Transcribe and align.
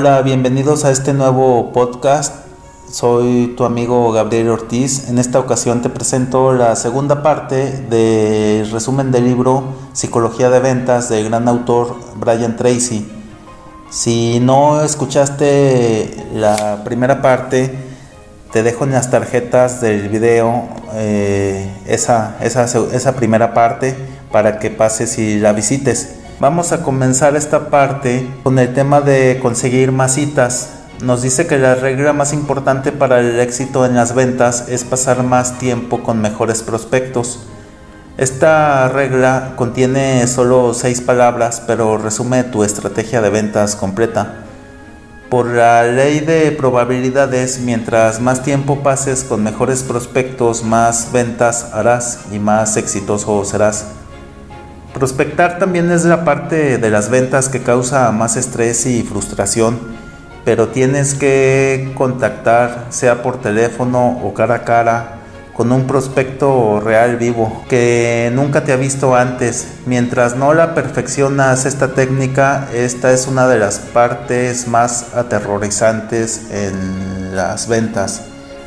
Hola, 0.00 0.22
bienvenidos 0.22 0.84
a 0.84 0.92
este 0.92 1.12
nuevo 1.12 1.72
podcast. 1.72 2.32
Soy 2.88 3.54
tu 3.56 3.64
amigo 3.64 4.12
Gabriel 4.12 4.50
Ortiz. 4.50 5.08
En 5.08 5.18
esta 5.18 5.40
ocasión 5.40 5.82
te 5.82 5.88
presento 5.88 6.52
la 6.52 6.76
segunda 6.76 7.20
parte 7.20 7.72
del 7.90 8.70
resumen 8.70 9.10
del 9.10 9.24
libro 9.24 9.64
Psicología 9.94 10.50
de 10.50 10.60
Ventas 10.60 11.08
del 11.08 11.24
gran 11.24 11.48
autor 11.48 11.96
Brian 12.14 12.56
Tracy. 12.56 13.10
Si 13.90 14.38
no 14.38 14.84
escuchaste 14.84 16.28
la 16.32 16.84
primera 16.84 17.20
parte, 17.20 17.74
te 18.52 18.62
dejo 18.62 18.84
en 18.84 18.92
las 18.92 19.10
tarjetas 19.10 19.80
del 19.80 20.08
video 20.10 20.68
eh, 20.94 21.74
esa, 21.88 22.36
esa, 22.40 22.66
esa 22.66 23.16
primera 23.16 23.52
parte 23.52 23.96
para 24.30 24.60
que 24.60 24.70
pases 24.70 25.18
y 25.18 25.40
la 25.40 25.52
visites. 25.52 26.17
Vamos 26.40 26.70
a 26.70 26.84
comenzar 26.84 27.34
esta 27.34 27.68
parte 27.68 28.30
con 28.44 28.60
el 28.60 28.72
tema 28.72 29.00
de 29.00 29.40
conseguir 29.42 29.90
más 29.90 30.14
citas. 30.14 30.68
Nos 31.02 31.20
dice 31.22 31.48
que 31.48 31.58
la 31.58 31.74
regla 31.74 32.12
más 32.12 32.32
importante 32.32 32.92
para 32.92 33.18
el 33.18 33.40
éxito 33.40 33.84
en 33.84 33.96
las 33.96 34.14
ventas 34.14 34.68
es 34.68 34.84
pasar 34.84 35.24
más 35.24 35.58
tiempo 35.58 36.04
con 36.04 36.20
mejores 36.20 36.62
prospectos. 36.62 37.40
Esta 38.18 38.88
regla 38.88 39.54
contiene 39.56 40.28
solo 40.28 40.74
seis 40.74 41.00
palabras, 41.00 41.60
pero 41.66 41.98
resume 41.98 42.44
tu 42.44 42.62
estrategia 42.62 43.20
de 43.20 43.30
ventas 43.30 43.74
completa. 43.74 44.44
Por 45.28 45.46
la 45.46 45.82
ley 45.82 46.20
de 46.20 46.52
probabilidades, 46.52 47.58
mientras 47.58 48.20
más 48.20 48.44
tiempo 48.44 48.84
pases 48.84 49.24
con 49.24 49.42
mejores 49.42 49.82
prospectos, 49.82 50.62
más 50.62 51.10
ventas 51.10 51.70
harás 51.72 52.20
y 52.30 52.38
más 52.38 52.76
exitoso 52.76 53.44
serás. 53.44 53.97
Prospectar 54.94 55.58
también 55.58 55.90
es 55.90 56.04
la 56.04 56.24
parte 56.24 56.78
de 56.78 56.90
las 56.90 57.10
ventas 57.10 57.48
que 57.48 57.62
causa 57.62 58.10
más 58.10 58.36
estrés 58.36 58.86
y 58.86 59.02
frustración, 59.02 59.78
pero 60.44 60.68
tienes 60.68 61.14
que 61.14 61.92
contactar, 61.94 62.86
sea 62.88 63.22
por 63.22 63.40
teléfono 63.40 64.18
o 64.22 64.34
cara 64.34 64.56
a 64.56 64.64
cara, 64.64 65.18
con 65.58 65.72
un 65.72 65.88
prospecto 65.88 66.80
real 66.80 67.16
vivo 67.16 67.64
que 67.68 68.30
nunca 68.32 68.62
te 68.64 68.72
ha 68.72 68.76
visto 68.76 69.16
antes. 69.16 69.66
Mientras 69.86 70.36
no 70.36 70.54
la 70.54 70.72
perfeccionas 70.74 71.66
esta 71.66 71.94
técnica, 71.94 72.68
esta 72.72 73.12
es 73.12 73.26
una 73.26 73.48
de 73.48 73.58
las 73.58 73.80
partes 73.80 74.68
más 74.68 75.14
aterrorizantes 75.14 76.46
en 76.50 77.34
las 77.34 77.66
ventas. 77.66 78.22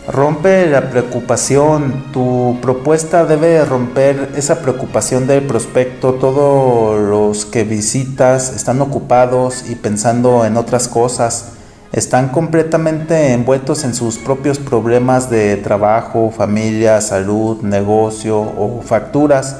Rompe 0.07 0.65
la 0.65 0.89
preocupación, 0.89 2.05
tu 2.11 2.57
propuesta 2.59 3.23
debe 3.23 3.63
romper 3.63 4.31
esa 4.35 4.59
preocupación 4.59 5.27
del 5.27 5.43
prospecto. 5.43 6.15
Todos 6.15 6.99
los 6.99 7.45
que 7.45 7.63
visitas 7.63 8.51
están 8.55 8.81
ocupados 8.81 9.69
y 9.69 9.75
pensando 9.75 10.43
en 10.43 10.57
otras 10.57 10.87
cosas. 10.87 11.51
Están 11.91 12.29
completamente 12.29 13.33
envueltos 13.33 13.83
en 13.83 13.93
sus 13.93 14.17
propios 14.17 14.57
problemas 14.57 15.29
de 15.29 15.55
trabajo, 15.57 16.31
familia, 16.35 16.99
salud, 16.99 17.61
negocio 17.61 18.39
o 18.39 18.81
facturas. 18.83 19.57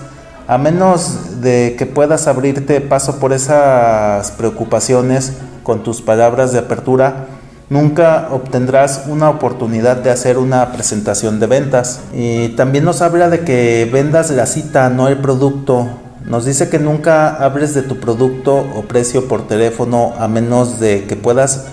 A 0.48 0.58
menos 0.58 1.42
de 1.42 1.76
que 1.78 1.86
puedas 1.86 2.26
abrirte 2.28 2.82
paso 2.82 3.20
por 3.20 3.32
esas 3.32 4.32
preocupaciones 4.32 5.34
con 5.62 5.84
tus 5.84 6.02
palabras 6.02 6.52
de 6.52 6.60
apertura, 6.60 7.28
nunca 7.72 8.28
obtendrás 8.32 9.06
una 9.08 9.30
oportunidad 9.30 9.96
de 9.96 10.12
hacer 10.12 10.38
una 10.38 10.74
presentación 10.74 11.40
de 11.40 11.48
ventas. 11.48 12.02
Y 12.14 12.50
también 12.50 12.84
nos 12.84 13.02
habla 13.02 13.30
de 13.30 13.40
que 13.40 13.90
vendas 13.92 14.30
la 14.30 14.46
cita, 14.46 14.90
no 14.90 15.08
el 15.08 15.18
producto. 15.18 15.88
Nos 16.26 16.46
dice 16.46 16.70
que 16.70 16.80
nunca 16.80 17.30
hables 17.30 17.74
de 17.74 17.82
tu 17.82 17.98
producto 17.98 18.58
o 18.58 18.84
precio 18.84 19.28
por 19.28 19.48
teléfono 19.48 20.14
a 20.20 20.28
menos 20.28 20.82
de 20.82 21.06
que 21.06 21.16
puedas 21.16 21.68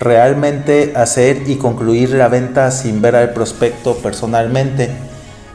realmente 0.00 0.94
hacer 0.96 1.42
y 1.46 1.56
concluir 1.56 2.10
la 2.14 2.28
venta 2.28 2.70
sin 2.70 3.02
ver 3.02 3.14
al 3.14 3.34
prospecto 3.34 3.96
personalmente. 3.98 4.90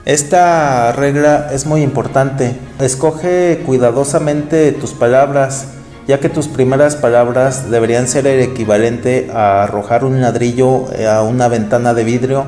Esta 0.06 0.92
regla 0.92 1.50
es 1.52 1.66
muy 1.66 1.82
importante. 1.82 2.56
Escoge 2.80 3.64
cuidadosamente 3.66 4.72
tus 4.74 4.92
palabras 4.92 5.70
ya 6.08 6.20
que 6.20 6.30
tus 6.30 6.48
primeras 6.48 6.96
palabras 6.96 7.70
deberían 7.70 8.08
ser 8.08 8.28
el 8.28 8.40
equivalente 8.40 9.30
a 9.34 9.64
arrojar 9.64 10.06
un 10.06 10.22
ladrillo 10.22 10.86
a 11.06 11.22
una 11.22 11.50
ventana 11.50 11.94
de 11.94 12.06
vidrio. 12.06 12.46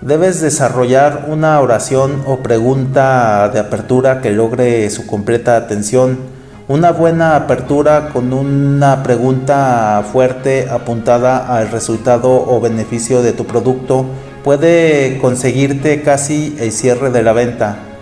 Debes 0.00 0.40
desarrollar 0.40 1.26
una 1.28 1.60
oración 1.60 2.24
o 2.26 2.38
pregunta 2.38 3.48
de 3.50 3.60
apertura 3.60 4.20
que 4.20 4.32
logre 4.32 4.90
su 4.90 5.06
completa 5.06 5.56
atención. 5.56 6.18
Una 6.66 6.90
buena 6.90 7.36
apertura 7.36 8.08
con 8.12 8.32
una 8.32 9.02
pregunta 9.02 10.04
fuerte 10.12 10.68
apuntada 10.68 11.56
al 11.56 11.70
resultado 11.70 12.30
o 12.30 12.60
beneficio 12.60 13.22
de 13.22 13.32
tu 13.32 13.46
producto 13.46 14.06
puede 14.42 15.18
conseguirte 15.20 16.02
casi 16.02 16.56
el 16.58 16.72
cierre 16.72 17.10
de 17.10 17.22
la 17.22 17.32
venta. 17.32 17.93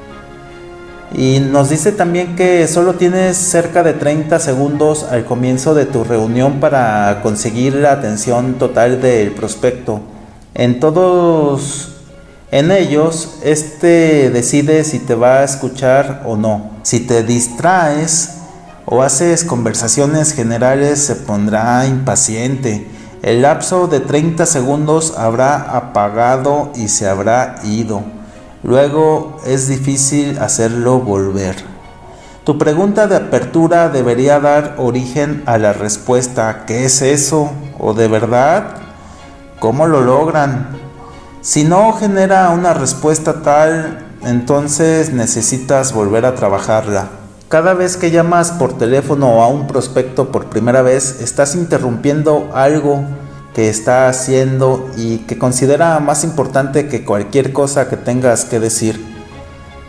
Y 1.14 1.40
nos 1.40 1.68
dice 1.68 1.92
también 1.92 2.36
que 2.36 2.66
solo 2.68 2.94
tienes 2.94 3.36
cerca 3.36 3.82
de 3.82 3.92
30 3.92 4.38
segundos 4.38 5.04
al 5.10 5.24
comienzo 5.24 5.74
de 5.74 5.84
tu 5.84 6.04
reunión 6.04 6.60
para 6.60 7.20
conseguir 7.22 7.74
la 7.74 7.92
atención 7.92 8.54
total 8.54 9.00
del 9.02 9.32
prospecto. 9.32 10.00
En 10.54 10.80
todos 10.80 11.92
en 12.52 12.70
ellos, 12.70 13.38
este 13.42 14.28
decide 14.28 14.84
si 14.84 14.98
te 14.98 15.14
va 15.14 15.38
a 15.38 15.44
escuchar 15.44 16.22
o 16.26 16.36
no. 16.36 16.72
Si 16.82 17.00
te 17.00 17.22
distraes 17.22 18.34
o 18.84 19.02
haces 19.02 19.44
conversaciones 19.44 20.34
generales, 20.34 21.02
se 21.02 21.16
pondrá 21.16 21.86
impaciente. 21.86 22.86
El 23.22 23.40
lapso 23.40 23.86
de 23.86 24.00
30 24.00 24.44
segundos 24.44 25.14
habrá 25.16 25.76
apagado 25.76 26.72
y 26.76 26.88
se 26.88 27.08
habrá 27.08 27.56
ido. 27.64 28.02
Luego 28.62 29.40
es 29.44 29.66
difícil 29.66 30.38
hacerlo 30.38 31.00
volver. 31.00 31.56
Tu 32.44 32.58
pregunta 32.58 33.06
de 33.06 33.16
apertura 33.16 33.88
debería 33.88 34.38
dar 34.38 34.74
origen 34.78 35.42
a 35.46 35.58
la 35.58 35.72
respuesta 35.72 36.64
¿qué 36.66 36.84
es 36.84 37.02
eso? 37.02 37.50
¿O 37.78 37.94
de 37.94 38.08
verdad? 38.08 38.76
¿Cómo 39.58 39.86
lo 39.86 40.00
logran? 40.00 40.68
Si 41.40 41.64
no 41.64 41.92
genera 41.92 42.50
una 42.50 42.72
respuesta 42.72 43.42
tal, 43.42 44.06
entonces 44.24 45.12
necesitas 45.12 45.92
volver 45.92 46.24
a 46.24 46.36
trabajarla. 46.36 47.08
Cada 47.48 47.74
vez 47.74 47.96
que 47.96 48.10
llamas 48.10 48.52
por 48.52 48.78
teléfono 48.78 49.42
a 49.42 49.48
un 49.48 49.66
prospecto 49.66 50.30
por 50.30 50.46
primera 50.46 50.82
vez, 50.82 51.20
estás 51.20 51.54
interrumpiendo 51.54 52.50
algo 52.54 53.04
que 53.54 53.68
está 53.68 54.08
haciendo 54.08 54.90
y 54.96 55.18
que 55.18 55.38
considera 55.38 55.98
más 56.00 56.24
importante 56.24 56.88
que 56.88 57.04
cualquier 57.04 57.52
cosa 57.52 57.88
que 57.88 57.96
tengas 57.96 58.44
que 58.44 58.60
decir. 58.60 59.04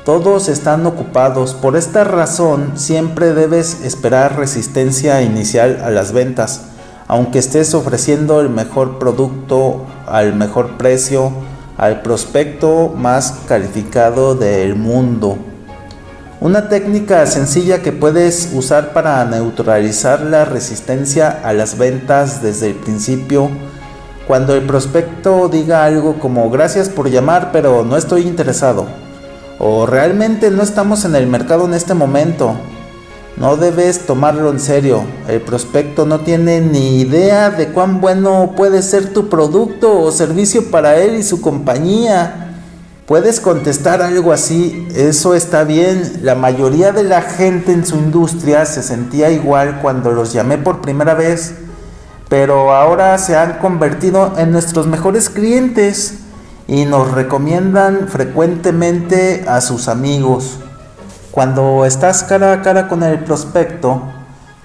Todos 0.05 0.49
están 0.49 0.85
ocupados, 0.85 1.53
por 1.53 1.77
esta 1.77 2.03
razón 2.03 2.73
siempre 2.75 3.33
debes 3.33 3.83
esperar 3.85 4.37
resistencia 4.37 5.21
inicial 5.21 5.81
a 5.83 5.91
las 5.91 6.11
ventas, 6.11 6.63
aunque 7.07 7.39
estés 7.39 7.73
ofreciendo 7.73 8.41
el 8.41 8.49
mejor 8.49 8.99
producto 8.99 9.85
al 10.07 10.35
mejor 10.35 10.77
precio 10.77 11.31
al 11.77 12.01
prospecto 12.01 12.93
más 12.95 13.39
calificado 13.47 14.35
del 14.35 14.75
mundo. 14.75 15.52
Una 16.41 16.67
técnica 16.67 17.25
sencilla 17.25 17.81
que 17.81 17.91
puedes 17.91 18.49
usar 18.53 18.91
para 18.91 19.23
neutralizar 19.23 20.21
la 20.21 20.43
resistencia 20.43 21.29
a 21.43 21.53
las 21.53 21.77
ventas 21.77 22.41
desde 22.41 22.67
el 22.67 22.75
principio. 22.75 23.49
Cuando 24.27 24.55
el 24.55 24.63
prospecto 24.65 25.47
diga 25.47 25.85
algo 25.85 26.19
como 26.19 26.49
gracias 26.49 26.89
por 26.89 27.09
llamar 27.09 27.51
pero 27.53 27.85
no 27.85 27.95
estoy 27.95 28.23
interesado. 28.23 28.87
O 29.59 29.85
realmente 29.85 30.51
no 30.51 30.63
estamos 30.63 31.05
en 31.05 31.15
el 31.15 31.27
mercado 31.27 31.65
en 31.65 31.75
este 31.75 31.93
momento. 31.93 32.55
No 33.37 33.55
debes 33.55 34.05
tomarlo 34.05 34.51
en 34.51 34.59
serio. 34.59 35.03
El 35.29 35.41
prospecto 35.41 36.05
no 36.05 36.19
tiene 36.19 36.59
ni 36.59 36.99
idea 36.99 37.51
de 37.51 37.69
cuán 37.69 38.01
bueno 38.01 38.53
puede 38.57 38.81
ser 38.81 39.13
tu 39.13 39.29
producto 39.29 40.01
o 40.01 40.11
servicio 40.11 40.69
para 40.69 40.97
él 40.97 41.15
y 41.15 41.23
su 41.23 41.39
compañía. 41.41 42.42
Puedes 43.05 43.41
contestar 43.41 44.01
algo 44.01 44.31
así, 44.31 44.87
eso 44.95 45.35
está 45.35 45.65
bien. 45.65 46.21
La 46.21 46.35
mayoría 46.35 46.93
de 46.93 47.03
la 47.03 47.21
gente 47.21 47.73
en 47.73 47.85
su 47.85 47.97
industria 47.97 48.65
se 48.65 48.81
sentía 48.81 49.29
igual 49.29 49.79
cuando 49.81 50.13
los 50.13 50.31
llamé 50.31 50.57
por 50.57 50.79
primera 50.79 51.13
vez, 51.13 51.53
pero 52.29 52.73
ahora 52.73 53.17
se 53.17 53.35
han 53.35 53.59
convertido 53.59 54.35
en 54.37 54.53
nuestros 54.53 54.87
mejores 54.87 55.29
clientes 55.29 56.19
y 56.65 56.85
nos 56.85 57.11
recomiendan 57.11 58.07
frecuentemente 58.07 59.43
a 59.49 59.59
sus 59.59 59.89
amigos. 59.89 60.59
Cuando 61.31 61.83
estás 61.83 62.23
cara 62.23 62.53
a 62.53 62.61
cara 62.61 62.87
con 62.87 63.03
el 63.03 63.19
prospecto, 63.19 64.01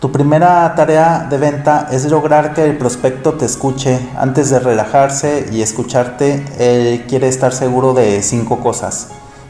tu 0.00 0.12
primera 0.12 0.72
tarea 0.76 1.26
de 1.28 1.38
venta 1.38 1.88
es 1.90 2.04
lograr 2.08 2.54
que 2.54 2.64
el 2.64 2.78
prospecto 2.78 3.34
te 3.34 3.46
escuche 3.46 3.98
antes 4.16 4.48
de 4.48 4.60
relajarse 4.60 5.48
y 5.50 5.60
escucharte. 5.60 6.44
Él 6.58 7.04
quiere 7.08 7.26
estar 7.26 7.52
seguro 7.52 7.94
de 7.94 8.22
cinco 8.22 8.60
cosas. 8.60 9.08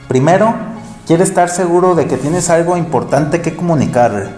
Primero, 0.08 0.54
quiere 1.06 1.24
estar 1.24 1.50
seguro 1.50 1.94
de 1.94 2.06
que 2.06 2.16
tienes 2.16 2.48
algo 2.48 2.78
importante 2.78 3.42
que 3.42 3.54
comunicarle. 3.54 4.30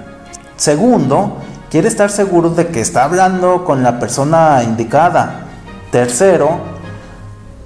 Segundo, 0.56 1.36
quiere 1.70 1.86
estar 1.86 2.10
seguro 2.10 2.50
de 2.50 2.66
que 2.66 2.80
está 2.80 3.04
hablando 3.04 3.64
con 3.64 3.84
la 3.84 4.00
persona 4.00 4.64
indicada. 4.64 5.46
Tercero, 5.92 6.58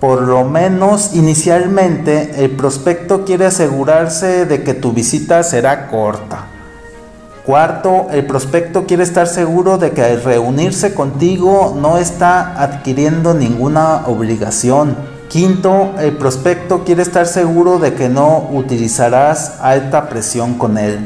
por 0.01 0.21
lo 0.21 0.45
menos 0.45 1.15
inicialmente 1.15 2.45
el 2.45 2.51
prospecto 2.51 3.25
quiere 3.25 3.47
asegurarse 3.47 4.45
de 4.45 4.63
que 4.63 4.75
tu 4.75 4.93
visita 4.93 5.43
será 5.43 5.89
corta. 5.89 6.54
Cuarto, 7.45 8.07
el 8.11 8.25
prospecto 8.25 8.87
quiere 8.87 9.03
estar 9.03 9.27
seguro 9.27 9.77
de 9.77 9.91
que 9.91 10.03
al 10.03 10.23
reunirse 10.25 10.95
contigo 10.95 11.77
no 11.79 11.99
está 11.99 12.63
adquiriendo 12.63 13.35
ninguna 13.35 14.07
obligación. 14.07 14.97
Quinto, 15.29 15.93
el 15.99 16.17
prospecto 16.17 16.85
quiere 16.85 17.03
estar 17.03 17.27
seguro 17.27 17.79
de 17.79 17.93
que 17.93 18.09
no 18.09 18.49
utilizarás 18.51 19.59
alta 19.61 20.09
presión 20.09 20.55
con 20.55 20.79
él. 20.79 20.99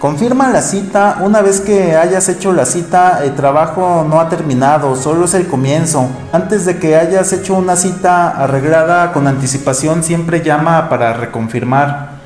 Confirma 0.00 0.50
la 0.50 0.60
cita. 0.60 1.18
Una 1.20 1.40
vez 1.40 1.60
que 1.60 1.94
hayas 1.94 2.28
hecho 2.28 2.52
la 2.52 2.66
cita, 2.66 3.20
el 3.22 3.36
trabajo 3.36 4.04
no 4.08 4.20
ha 4.20 4.28
terminado, 4.28 4.96
solo 4.96 5.26
es 5.26 5.34
el 5.34 5.46
comienzo. 5.46 6.08
Antes 6.32 6.66
de 6.66 6.80
que 6.80 6.96
hayas 6.96 7.32
hecho 7.32 7.54
una 7.54 7.76
cita 7.76 8.30
arreglada 8.30 9.12
con 9.12 9.28
anticipación, 9.28 10.02
siempre 10.02 10.42
llama 10.42 10.88
para 10.88 11.12
reconfirmar. 11.12 12.17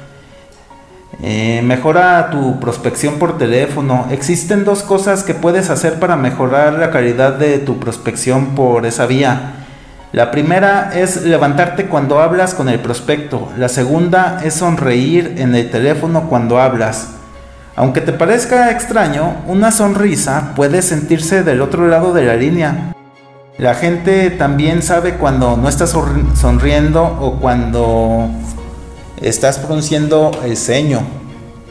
Eh, 1.24 1.62
mejora 1.62 2.30
tu 2.30 2.58
prospección 2.58 3.20
por 3.20 3.38
teléfono. 3.38 4.08
Existen 4.10 4.64
dos 4.64 4.82
cosas 4.82 5.22
que 5.22 5.34
puedes 5.34 5.70
hacer 5.70 6.00
para 6.00 6.16
mejorar 6.16 6.72
la 6.74 6.90
calidad 6.90 7.34
de 7.34 7.58
tu 7.58 7.78
prospección 7.78 8.56
por 8.56 8.86
esa 8.86 9.06
vía. 9.06 9.54
La 10.10 10.32
primera 10.32 10.90
es 10.94 11.22
levantarte 11.22 11.86
cuando 11.86 12.20
hablas 12.20 12.54
con 12.54 12.68
el 12.68 12.80
prospecto. 12.80 13.50
La 13.56 13.68
segunda 13.68 14.40
es 14.44 14.54
sonreír 14.54 15.36
en 15.38 15.54
el 15.54 15.70
teléfono 15.70 16.28
cuando 16.28 16.60
hablas. 16.60 17.10
Aunque 17.76 18.00
te 18.00 18.12
parezca 18.12 18.70
extraño, 18.72 19.36
una 19.46 19.70
sonrisa 19.70 20.52
puede 20.56 20.82
sentirse 20.82 21.44
del 21.44 21.62
otro 21.62 21.86
lado 21.86 22.12
de 22.12 22.24
la 22.24 22.34
línea. 22.34 22.92
La 23.58 23.74
gente 23.74 24.28
también 24.30 24.82
sabe 24.82 25.14
cuando 25.14 25.56
no 25.56 25.68
estás 25.68 25.96
sonriendo 26.34 27.04
o 27.04 27.36
cuando 27.40 28.28
estás 29.22 29.58
pronunciando 29.58 30.30
el 30.44 30.56
ceño. 30.56 31.00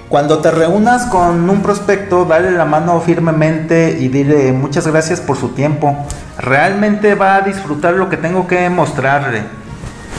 Cuando 0.10 0.40
te 0.40 0.52
reúnas 0.52 1.06
con 1.06 1.50
un 1.50 1.62
prospecto, 1.62 2.26
dale 2.26 2.52
la 2.52 2.66
mano 2.66 3.00
firmemente 3.00 3.98
y 4.00 4.10
dile 4.10 4.52
muchas 4.52 4.86
gracias 4.86 5.22
por 5.22 5.38
su 5.38 5.50
tiempo. 5.50 5.96
Realmente 6.38 7.16
va 7.16 7.38
a 7.38 7.42
disfrutar 7.42 7.94
lo 7.94 8.10
que 8.10 8.18
tengo 8.18 8.48
que 8.48 8.70
mostrarle. 8.70 9.44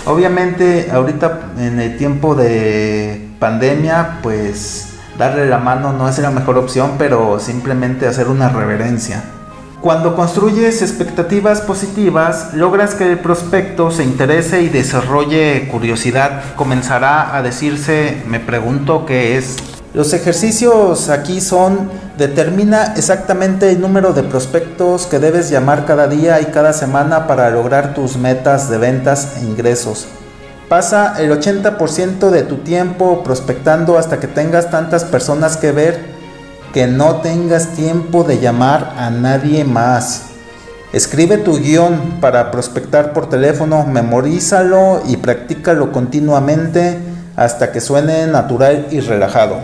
Obviamente 0.07 0.91
ahorita 0.91 1.53
en 1.59 1.79
el 1.79 1.97
tiempo 1.99 2.35
de 2.35 3.29
pandemia, 3.39 4.19
pues 4.23 4.95
darle 5.19 5.47
la 5.47 5.59
mano 5.59 5.93
no 5.93 6.09
es 6.09 6.19
la 6.19 6.31
mejor 6.31 6.57
opción, 6.59 6.93
pero 6.97 7.39
simplemente 7.39 8.07
hacer 8.07 8.29
una 8.29 8.49
reverencia. 8.49 9.23
Cuando 9.83 10.15
construyes 10.15 10.81
expectativas 10.81 11.61
positivas, 11.61 12.55
logras 12.55 12.95
que 12.95 13.11
el 13.11 13.19
prospecto 13.19 13.91
se 13.91 14.05
interese 14.05 14.63
y 14.63 14.69
desarrolle 14.69 15.67
curiosidad. 15.73 16.55
Comenzará 16.55 17.37
a 17.37 17.43
decirse, 17.43 18.23
me 18.29 18.39
pregunto 18.39 19.05
qué 19.07 19.37
es. 19.37 19.57
Los 19.93 20.13
ejercicios 20.13 21.09
aquí 21.09 21.41
son, 21.41 21.91
determina 22.17 22.95
exactamente 22.97 23.73
el 23.73 23.81
número 23.81 24.13
de 24.13 24.23
prospectos 24.23 25.07
que 25.07 25.19
debes 25.19 25.51
llamar 25.51 25.85
cada 25.85 26.07
día 26.07 26.41
y 26.41 26.45
cada 26.53 26.73
semana 26.73 27.27
para 27.27 27.51
lograr 27.51 27.93
tus 27.93 28.17
metas 28.17 28.71
de 28.71 28.79
ventas 28.79 29.39
e 29.39 29.47
ingresos. 29.47 30.07
Pasa 30.69 31.17
el 31.19 31.33
80% 31.33 32.31
de 32.31 32.43
tu 32.45 32.59
tiempo 32.59 33.25
prospectando 33.25 33.99
hasta 33.99 34.21
que 34.21 34.29
tengas 34.29 34.71
tantas 34.71 35.03
personas 35.03 35.57
que 35.57 35.73
ver 35.73 36.22
que 36.73 36.87
no 36.87 37.17
tengas 37.17 37.75
tiempo 37.75 38.25
de 38.25 38.39
llamar 38.39 38.95
a 38.97 39.11
nadie 39.11 39.65
más. 39.65 40.23
Escribe 40.93 41.39
tu 41.39 41.59
guion 41.59 42.19
para 42.21 42.51
prospectar 42.51 43.13
por 43.13 43.29
teléfono, 43.29 43.87
memorízalo 43.87 45.03
y 45.07 45.17
practícalo 45.19 45.93
continuamente 45.93 46.99
hasta 47.37 47.73
que 47.73 47.81
suene 47.81 48.27
natural 48.27 48.89
y 48.91 49.01
relajado. 49.01 49.57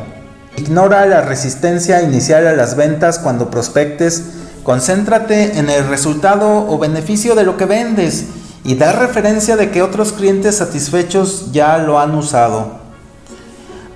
Ignora 0.57 1.07
la 1.07 1.21
resistencia 1.21 2.03
inicial 2.03 2.47
a 2.47 2.53
las 2.53 2.77
ventas 2.77 3.19
cuando 3.19 3.51
prospectes, 3.51 4.25
concéntrate 4.63 5.59
en 5.59 5.71
el 5.71 5.87
resultado 5.89 6.67
o 6.69 6.79
beneficio 6.79 7.35
de 7.35 7.45
lo 7.45 7.57
que 7.57 7.67
vendes 7.67 8.25
y 8.65 8.75
da 8.75 8.93
referencia 8.93 9.57
de 9.57 9.71
que 9.71 9.83
otros 9.83 10.13
clientes 10.13 10.57
satisfechos 10.57 11.53
ya 11.53 11.79
lo 11.79 12.01
han 12.01 12.15
usado. 12.15 12.88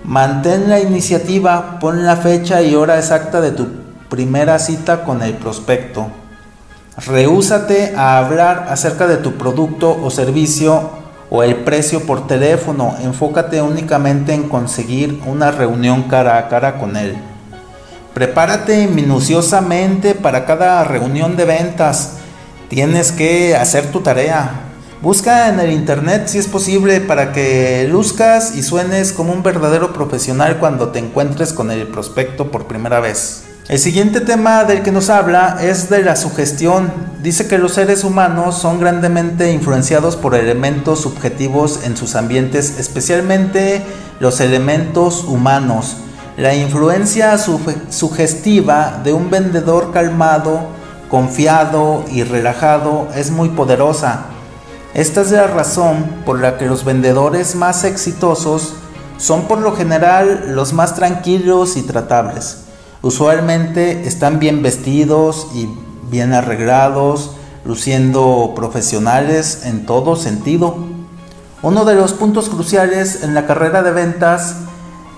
Mantén 0.04 0.68
la 0.68 0.80
iniciativa, 0.80 1.78
pon 1.78 2.04
la 2.04 2.16
fecha 2.16 2.60
y 2.60 2.74
hora 2.74 2.98
exacta 2.98 3.40
de 3.40 3.52
tu 3.52 3.68
primera 4.08 4.58
cita 4.58 5.04
con 5.04 5.22
el 5.22 5.34
prospecto. 5.34 6.08
Rehúsate 7.06 7.94
a 7.96 8.18
hablar 8.18 8.66
acerca 8.68 9.06
de 9.06 9.16
tu 9.16 9.34
producto 9.34 9.96
o 10.02 10.10
servicio 10.10 10.90
o 11.30 11.42
el 11.42 11.56
precio 11.56 12.04
por 12.04 12.26
teléfono. 12.26 12.96
Enfócate 13.00 13.62
únicamente 13.62 14.34
en 14.34 14.48
conseguir 14.48 15.22
una 15.24 15.52
reunión 15.52 16.02
cara 16.02 16.36
a 16.36 16.48
cara 16.48 16.78
con 16.78 16.96
él. 16.96 17.16
Prepárate 18.12 18.88
minuciosamente 18.88 20.14
para 20.14 20.44
cada 20.44 20.84
reunión 20.84 21.36
de 21.36 21.44
ventas. 21.44 22.18
Tienes 22.68 23.12
que 23.12 23.56
hacer 23.56 23.90
tu 23.92 24.00
tarea. 24.00 24.71
Busca 25.02 25.48
en 25.48 25.58
el 25.58 25.72
internet 25.72 26.28
si 26.28 26.38
es 26.38 26.46
posible 26.46 27.00
para 27.00 27.32
que 27.32 27.88
luzcas 27.90 28.54
y 28.54 28.62
suenes 28.62 29.12
como 29.12 29.32
un 29.32 29.42
verdadero 29.42 29.92
profesional 29.92 30.58
cuando 30.58 30.90
te 30.90 31.00
encuentres 31.00 31.52
con 31.52 31.72
el 31.72 31.88
prospecto 31.88 32.52
por 32.52 32.68
primera 32.68 33.00
vez. 33.00 33.42
El 33.68 33.80
siguiente 33.80 34.20
tema 34.20 34.62
del 34.62 34.82
que 34.82 34.92
nos 34.92 35.10
habla 35.10 35.58
es 35.60 35.90
de 35.90 36.04
la 36.04 36.14
sugestión. 36.14 36.92
Dice 37.20 37.48
que 37.48 37.58
los 37.58 37.72
seres 37.72 38.04
humanos 38.04 38.58
son 38.58 38.78
grandemente 38.78 39.50
influenciados 39.50 40.14
por 40.14 40.36
elementos 40.36 41.00
subjetivos 41.00 41.80
en 41.82 41.96
sus 41.96 42.14
ambientes, 42.14 42.78
especialmente 42.78 43.82
los 44.20 44.40
elementos 44.40 45.24
humanos. 45.24 45.96
La 46.36 46.54
influencia 46.54 47.36
sugestiva 47.38 49.00
de 49.02 49.12
un 49.12 49.30
vendedor 49.30 49.90
calmado, 49.92 50.68
confiado 51.08 52.04
y 52.08 52.22
relajado 52.22 53.08
es 53.16 53.32
muy 53.32 53.48
poderosa. 53.48 54.26
Esta 54.94 55.22
es 55.22 55.30
la 55.30 55.46
razón 55.46 56.04
por 56.26 56.38
la 56.38 56.58
que 56.58 56.66
los 56.66 56.84
vendedores 56.84 57.54
más 57.54 57.84
exitosos 57.84 58.74
son 59.16 59.48
por 59.48 59.58
lo 59.58 59.74
general 59.74 60.52
los 60.54 60.74
más 60.74 60.94
tranquilos 60.94 61.78
y 61.78 61.82
tratables. 61.82 62.64
Usualmente 63.00 64.06
están 64.06 64.38
bien 64.38 64.62
vestidos 64.62 65.46
y 65.54 65.66
bien 66.10 66.34
arreglados, 66.34 67.30
luciendo 67.64 68.52
profesionales 68.54 69.62
en 69.64 69.86
todo 69.86 70.14
sentido. 70.14 70.76
Uno 71.62 71.86
de 71.86 71.94
los 71.94 72.12
puntos 72.12 72.50
cruciales 72.50 73.22
en 73.22 73.32
la 73.32 73.46
carrera 73.46 73.82
de 73.82 73.92
ventas 73.92 74.56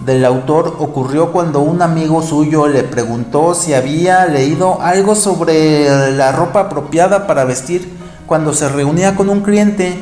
del 0.07 0.25
autor 0.25 0.77
ocurrió 0.79 1.33
cuando 1.33 1.59
un 1.59 1.83
amigo 1.83 2.23
suyo 2.23 2.69
le 2.69 2.85
preguntó 2.85 3.55
si 3.55 3.75
había 3.75 4.27
leído 4.27 4.81
algo 4.83 5.17
sobre 5.17 6.13
la 6.13 6.31
ropa 6.31 6.61
apropiada 6.61 7.27
para 7.27 7.45
vestir 7.45 8.04
cuando 8.27 8.53
se 8.53 8.69
reunía 8.69 9.17
con 9.17 9.29
un 9.29 9.43
cliente, 9.43 9.99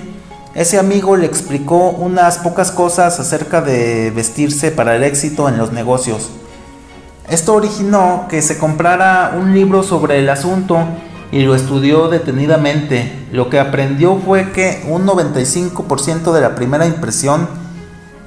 ese 0.55 0.79
amigo 0.79 1.17
le 1.17 1.26
explicó 1.26 1.91
unas 1.91 2.38
pocas 2.38 2.71
cosas 2.71 3.19
acerca 3.19 3.62
de 3.62 4.11
vestirse 4.11 4.71
para 4.71 4.95
el 4.97 5.02
éxito 5.02 5.49
en 5.49 5.57
los 5.57 5.73
negocios. 5.73 6.31
Esto 7.29 7.55
originó 7.55 8.26
que 8.29 8.43
se 8.43 8.59
comprara 8.59 9.35
un 9.38 9.55
libro 9.55 9.83
sobre 9.83 10.19
el 10.19 10.29
asunto 10.29 10.79
y 11.31 11.41
lo 11.41 11.55
estudió 11.55 12.09
detenidamente. 12.09 13.26
Lo 13.33 13.49
que 13.49 13.59
aprendió 13.59 14.17
fue 14.17 14.52
que 14.52 14.85
un 14.88 15.07
95% 15.07 16.33
de 16.33 16.41
la 16.43 16.55
primera 16.55 16.87
impresión 16.87 17.49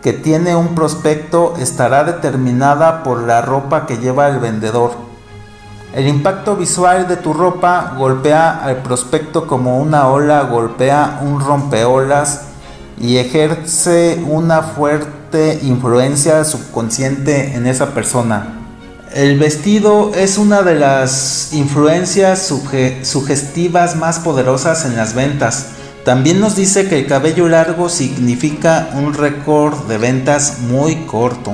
que 0.02 0.14
tiene 0.14 0.56
un 0.56 0.76
prospecto 0.76 1.56
estará 1.58 2.04
determinada 2.04 3.04
por 3.04 3.22
la 3.22 3.42
ropa 3.42 3.86
que 3.86 3.98
lleva 3.98 4.28
el 4.30 4.40
vendedor. 4.40 5.15
El 5.96 6.10
impacto 6.10 6.58
visual 6.58 7.08
de 7.08 7.16
tu 7.16 7.32
ropa 7.32 7.96
golpea 7.98 8.62
al 8.62 8.84
prospecto 8.84 9.48
como 9.48 9.80
una 9.80 10.10
ola 10.10 10.42
golpea 10.44 11.22
un 11.24 11.40
rompeolas 11.40 12.48
y 13.00 13.16
ejerce 13.16 14.22
una 14.28 14.62
fuerte 14.62 15.58
influencia 15.64 16.44
subconsciente 16.44 17.56
en 17.56 17.66
esa 17.66 17.94
persona. 17.94 18.60
El 19.14 19.40
vestido 19.40 20.12
es 20.14 20.38
una 20.38 20.64
de 20.64 20.76
las 20.76 21.54
influencias 21.54 22.52
sugestivas 23.04 23.96
más 23.96 24.20
poderosas 24.20 24.84
en 24.84 24.98
las 24.98 25.16
ventas. 25.16 25.68
También 26.04 26.42
nos 26.42 26.58
dice 26.58 26.90
que 26.90 27.00
el 27.00 27.08
cabello 27.08 27.48
largo 27.48 27.88
significa 27.88 28.90
un 28.96 29.14
récord 29.14 29.88
de 29.88 29.98
ventas 29.98 30.58
muy 30.60 31.06
corto. 31.06 31.54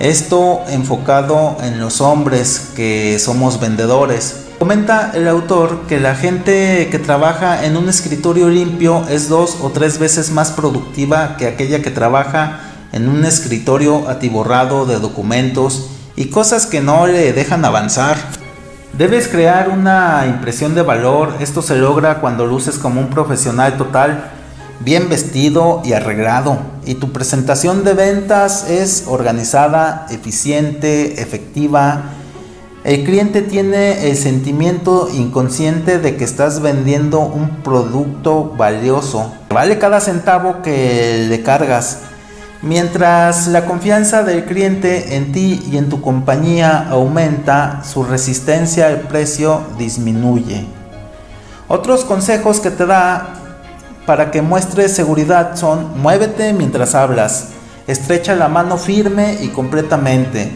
Esto 0.00 0.62
enfocado 0.70 1.58
en 1.62 1.78
los 1.78 2.00
hombres 2.00 2.70
que 2.74 3.18
somos 3.18 3.60
vendedores. 3.60 4.46
Comenta 4.58 5.12
el 5.14 5.28
autor 5.28 5.82
que 5.88 6.00
la 6.00 6.14
gente 6.14 6.88
que 6.90 6.98
trabaja 6.98 7.66
en 7.66 7.76
un 7.76 7.86
escritorio 7.86 8.48
limpio 8.48 9.04
es 9.10 9.28
dos 9.28 9.58
o 9.60 9.68
tres 9.72 9.98
veces 9.98 10.30
más 10.30 10.52
productiva 10.52 11.36
que 11.36 11.46
aquella 11.46 11.82
que 11.82 11.90
trabaja 11.90 12.60
en 12.92 13.10
un 13.10 13.26
escritorio 13.26 14.08
atiborrado 14.08 14.86
de 14.86 14.98
documentos 14.98 15.90
y 16.16 16.30
cosas 16.30 16.64
que 16.64 16.80
no 16.80 17.06
le 17.06 17.34
dejan 17.34 17.62
avanzar. 17.66 18.16
Debes 18.96 19.28
crear 19.28 19.68
una 19.68 20.24
impresión 20.26 20.74
de 20.74 20.80
valor, 20.80 21.34
esto 21.40 21.60
se 21.60 21.76
logra 21.76 22.20
cuando 22.22 22.46
luces 22.46 22.78
como 22.78 23.02
un 23.02 23.10
profesional 23.10 23.76
total, 23.76 24.30
bien 24.80 25.08
vestido 25.08 25.82
y 25.84 25.92
arreglado, 25.92 26.58
y 26.84 26.94
tu 26.94 27.12
presentación 27.12 27.84
de 27.84 27.94
ventas 27.94 28.68
es 28.68 29.04
organizada, 29.06 30.06
eficiente, 30.10 31.20
efectiva. 31.20 32.14
El 32.82 33.04
cliente 33.04 33.42
tiene 33.42 34.10
el 34.10 34.16
sentimiento 34.16 35.08
inconsciente 35.12 35.98
de 35.98 36.16
que 36.16 36.24
estás 36.24 36.60
vendiendo 36.60 37.20
un 37.20 37.62
producto 37.62 38.54
valioso. 38.56 39.32
Vale 39.50 39.78
cada 39.78 40.00
centavo 40.00 40.62
que 40.62 41.26
le 41.28 41.42
cargas. 41.42 41.98
Mientras 42.62 43.48
la 43.48 43.66
confianza 43.66 44.22
del 44.22 44.44
cliente 44.44 45.16
en 45.16 45.32
ti 45.32 45.62
y 45.70 45.76
en 45.76 45.88
tu 45.90 46.00
compañía 46.00 46.88
aumenta, 46.90 47.82
su 47.84 48.02
resistencia 48.02 48.86
al 48.86 49.00
precio 49.02 49.62
disminuye. 49.78 50.66
Otros 51.68 52.04
consejos 52.04 52.60
que 52.60 52.70
te 52.70 52.84
da 52.84 53.39
para 54.06 54.30
que 54.30 54.42
muestres 54.42 54.92
seguridad 54.92 55.56
son 55.56 56.00
muévete 56.00 56.52
mientras 56.52 56.94
hablas, 56.94 57.48
estrecha 57.86 58.34
la 58.34 58.48
mano 58.48 58.76
firme 58.76 59.38
y 59.40 59.48
completamente, 59.48 60.52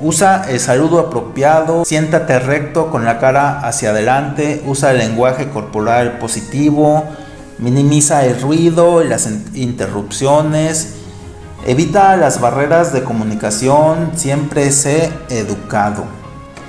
usa 0.00 0.44
el 0.48 0.60
saludo 0.60 0.98
apropiado, 0.98 1.84
siéntate 1.84 2.38
recto 2.38 2.90
con 2.90 3.04
la 3.04 3.18
cara 3.18 3.60
hacia 3.60 3.90
adelante, 3.90 4.62
usa 4.66 4.92
el 4.92 4.98
lenguaje 4.98 5.48
corporal 5.50 6.18
positivo, 6.18 7.04
minimiza 7.58 8.24
el 8.24 8.40
ruido 8.40 9.02
y 9.02 9.08
las 9.08 9.28
interrupciones, 9.54 10.96
Evita 11.66 12.16
las 12.16 12.40
barreras 12.40 12.94
de 12.94 13.04
comunicación, 13.04 14.12
siempre 14.14 14.72
sé 14.72 15.12
educado. 15.28 16.19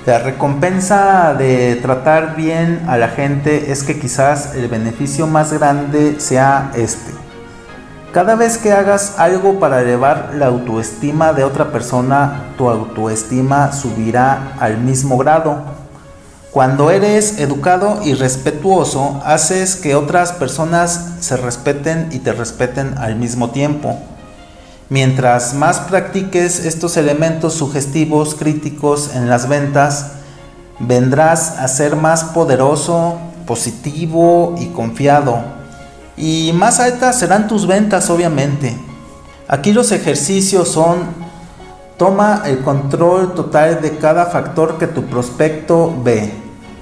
La 0.04 0.18
recompensa 0.18 1.32
de 1.34 1.76
tratar 1.76 2.34
bien 2.34 2.82
a 2.88 2.96
la 2.96 3.06
gente 3.06 3.70
es 3.70 3.84
que 3.84 4.00
quizás 4.00 4.56
el 4.56 4.66
beneficio 4.66 5.28
más 5.28 5.52
grande 5.52 6.18
sea 6.18 6.72
este. 6.74 7.12
Cada 8.12 8.34
vez 8.34 8.58
que 8.58 8.72
hagas 8.72 9.14
algo 9.18 9.60
para 9.60 9.80
elevar 9.80 10.32
la 10.34 10.46
autoestima 10.46 11.32
de 11.32 11.44
otra 11.44 11.70
persona, 11.70 12.46
tu 12.58 12.68
autoestima 12.68 13.72
subirá 13.72 14.54
al 14.58 14.78
mismo 14.78 15.18
grado. 15.18 15.62
Cuando 16.50 16.90
eres 16.90 17.38
educado 17.38 18.00
y 18.04 18.14
respetuoso, 18.14 19.22
haces 19.24 19.76
que 19.76 19.94
otras 19.94 20.32
personas 20.32 21.12
se 21.20 21.36
respeten 21.36 22.08
y 22.10 22.18
te 22.18 22.32
respeten 22.32 22.98
al 22.98 23.14
mismo 23.14 23.50
tiempo. 23.50 24.00
Mientras 24.92 25.54
más 25.54 25.80
practiques 25.80 26.66
estos 26.66 26.98
elementos 26.98 27.54
sugestivos 27.54 28.34
críticos 28.34 29.12
en 29.14 29.26
las 29.26 29.48
ventas, 29.48 30.16
vendrás 30.80 31.58
a 31.58 31.66
ser 31.68 31.96
más 31.96 32.24
poderoso, 32.24 33.16
positivo 33.46 34.54
y 34.58 34.66
confiado. 34.66 35.44
Y 36.14 36.52
más 36.52 36.78
altas 36.78 37.18
serán 37.18 37.48
tus 37.48 37.66
ventas, 37.66 38.10
obviamente. 38.10 38.76
Aquí 39.48 39.72
los 39.72 39.92
ejercicios 39.92 40.68
son, 40.68 40.98
toma 41.96 42.42
el 42.44 42.58
control 42.58 43.32
total 43.32 43.80
de 43.80 43.96
cada 43.96 44.26
factor 44.26 44.76
que 44.76 44.88
tu 44.88 45.04
prospecto 45.04 46.02
ve. 46.04 46.34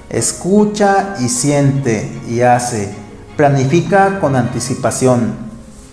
Escucha 0.08 1.14
y 1.20 1.28
siente 1.28 2.10
y 2.28 2.40
hace. 2.40 2.92
Planifica 3.36 4.18
con 4.18 4.34
anticipación. 4.34 5.49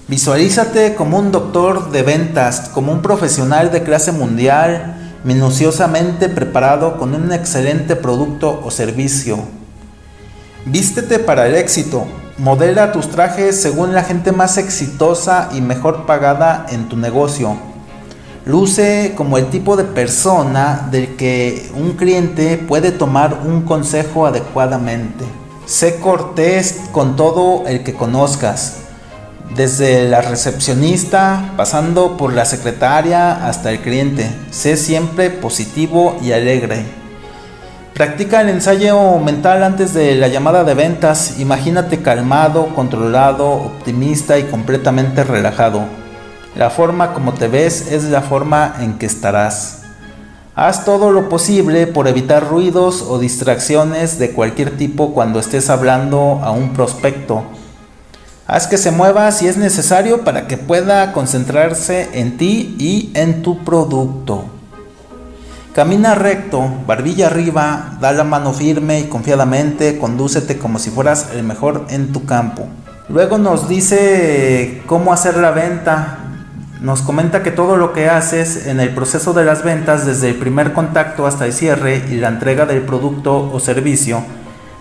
Visualízate 0.08 0.96
como 0.96 1.20
un 1.20 1.34
doctor 1.34 1.92
de 1.92 2.02
ventas, 2.02 2.70
como 2.74 2.94
un 2.94 3.02
profesional 3.02 3.74
de 3.74 3.84
clase 3.84 4.14
mundial, 4.14 4.96
minuciosamente 5.26 6.30
preparado 6.30 6.98
con 6.98 7.14
un 7.14 7.34
excelente 7.34 7.98
producto 7.98 8.62
o 8.64 8.72
servicio. 8.72 9.40
Vístete 10.66 11.20
para 11.20 11.46
el 11.48 11.56
éxito. 11.56 12.06
Modela 12.38 12.94
tus 12.94 13.10
trajes 13.10 13.60
según 13.62 13.94
la 13.94 14.04
gente 14.04 14.32
más 14.32 14.58
exitosa 14.58 15.50
y 15.52 15.60
mejor 15.60 16.06
pagada 16.06 16.68
en 16.70 16.88
tu 16.88 16.96
negocio. 16.96 17.58
Luce 18.46 19.14
como 19.18 19.38
el 19.38 19.48
tipo 19.48 19.76
de 19.76 19.84
persona 19.84 20.88
del 20.90 21.18
que 21.18 21.70
un 21.76 21.98
cliente 21.98 22.58
puede 22.58 22.94
tomar 22.94 23.42
un 23.46 23.64
consejo 23.64 24.26
adecuadamente. 24.26 25.26
Sé 25.66 26.00
cortés 26.00 26.80
con 26.94 27.18
todo 27.18 27.68
el 27.68 27.84
que 27.84 27.94
conozcas 27.94 28.87
desde 29.56 30.08
la 30.08 30.22
recepcionista, 30.22 31.54
pasando 31.58 32.18
por 32.18 32.34
la 32.34 32.46
secretaria 32.46 33.48
hasta 33.48 33.72
el 33.72 33.80
cliente. 33.80 34.30
Sé 34.52 34.78
siempre 34.78 35.30
positivo 35.30 36.18
y 36.22 36.32
alegre. 36.32 36.86
Practica 37.94 38.42
el 38.42 38.50
ensayo 38.50 39.18
mental 39.18 39.64
antes 39.64 39.94
de 39.94 40.16
la 40.16 40.28
llamada 40.28 40.64
de 40.64 40.76
ventas. 40.76 41.40
Imagínate 41.40 42.02
calmado, 42.02 42.76
controlado, 42.76 43.50
optimista 43.50 44.38
y 44.38 44.44
completamente 44.44 45.24
relajado. 45.24 45.86
La 46.56 46.70
forma 46.70 47.14
como 47.14 47.34
te 47.34 47.48
ves 47.48 47.92
es 47.92 48.04
la 48.06 48.22
forma 48.22 48.76
en 48.82 49.00
que 49.00 49.08
estarás. 49.08 49.84
Haz 50.56 50.86
todo 50.86 51.12
lo 51.12 51.30
posible 51.30 51.88
por 51.88 52.08
evitar 52.08 52.48
ruidos 52.48 53.04
o 53.08 53.20
distracciones 53.20 54.20
de 54.20 54.32
cualquier 54.32 54.78
tipo 54.78 55.14
cuando 55.14 55.40
estés 55.40 55.70
hablando 55.70 56.40
a 56.44 56.52
un 56.52 56.74
prospecto 56.74 57.44
Haz 58.50 58.68
que 58.68 58.78
se 58.78 58.92
mueva 58.92 59.30
si 59.34 59.46
es 59.46 59.58
necesario 59.58 60.24
para 60.24 60.48
que 60.48 60.56
pueda 60.56 61.12
concentrarse 61.12 62.08
en 62.14 62.38
ti 62.38 62.78
y 62.80 63.12
en 63.14 63.42
tu 63.44 63.66
producto. 63.66 64.46
Camina 65.76 66.16
recto, 66.16 66.66
barbilla 66.88 67.28
arriba, 67.28 67.98
da 68.00 68.14
la 68.14 68.24
mano 68.24 68.54
firme 68.54 69.02
y 69.02 69.04
confiadamente, 69.10 69.98
condúcete 69.98 70.58
como 70.58 70.80
si 70.80 70.90
fueras 70.92 71.32
el 71.36 71.44
mejor 71.44 71.88
en 71.90 72.14
tu 72.14 72.26
campo. 72.26 72.68
Luego 73.10 73.38
nos 73.38 73.68
dice 73.68 74.82
cómo 74.86 75.12
hacer 75.12 75.36
la 75.36 75.52
venta. 75.52 76.20
Nos 76.80 77.02
comenta 77.02 77.44
que 77.44 77.52
todo 77.52 77.76
lo 77.76 77.92
que 77.92 78.08
haces 78.08 78.66
en 78.68 78.80
el 78.80 78.96
proceso 78.96 79.34
de 79.34 79.44
las 79.44 79.64
ventas, 79.64 80.06
desde 80.06 80.30
el 80.30 80.36
primer 80.36 80.72
contacto 80.72 81.28
hasta 81.28 81.46
el 81.46 81.52
cierre 81.52 82.06
y 82.10 82.16
la 82.16 82.30
entrega 82.30 82.66
del 82.66 82.84
producto 82.84 83.52
o 83.52 83.60
servicio, 83.60 84.24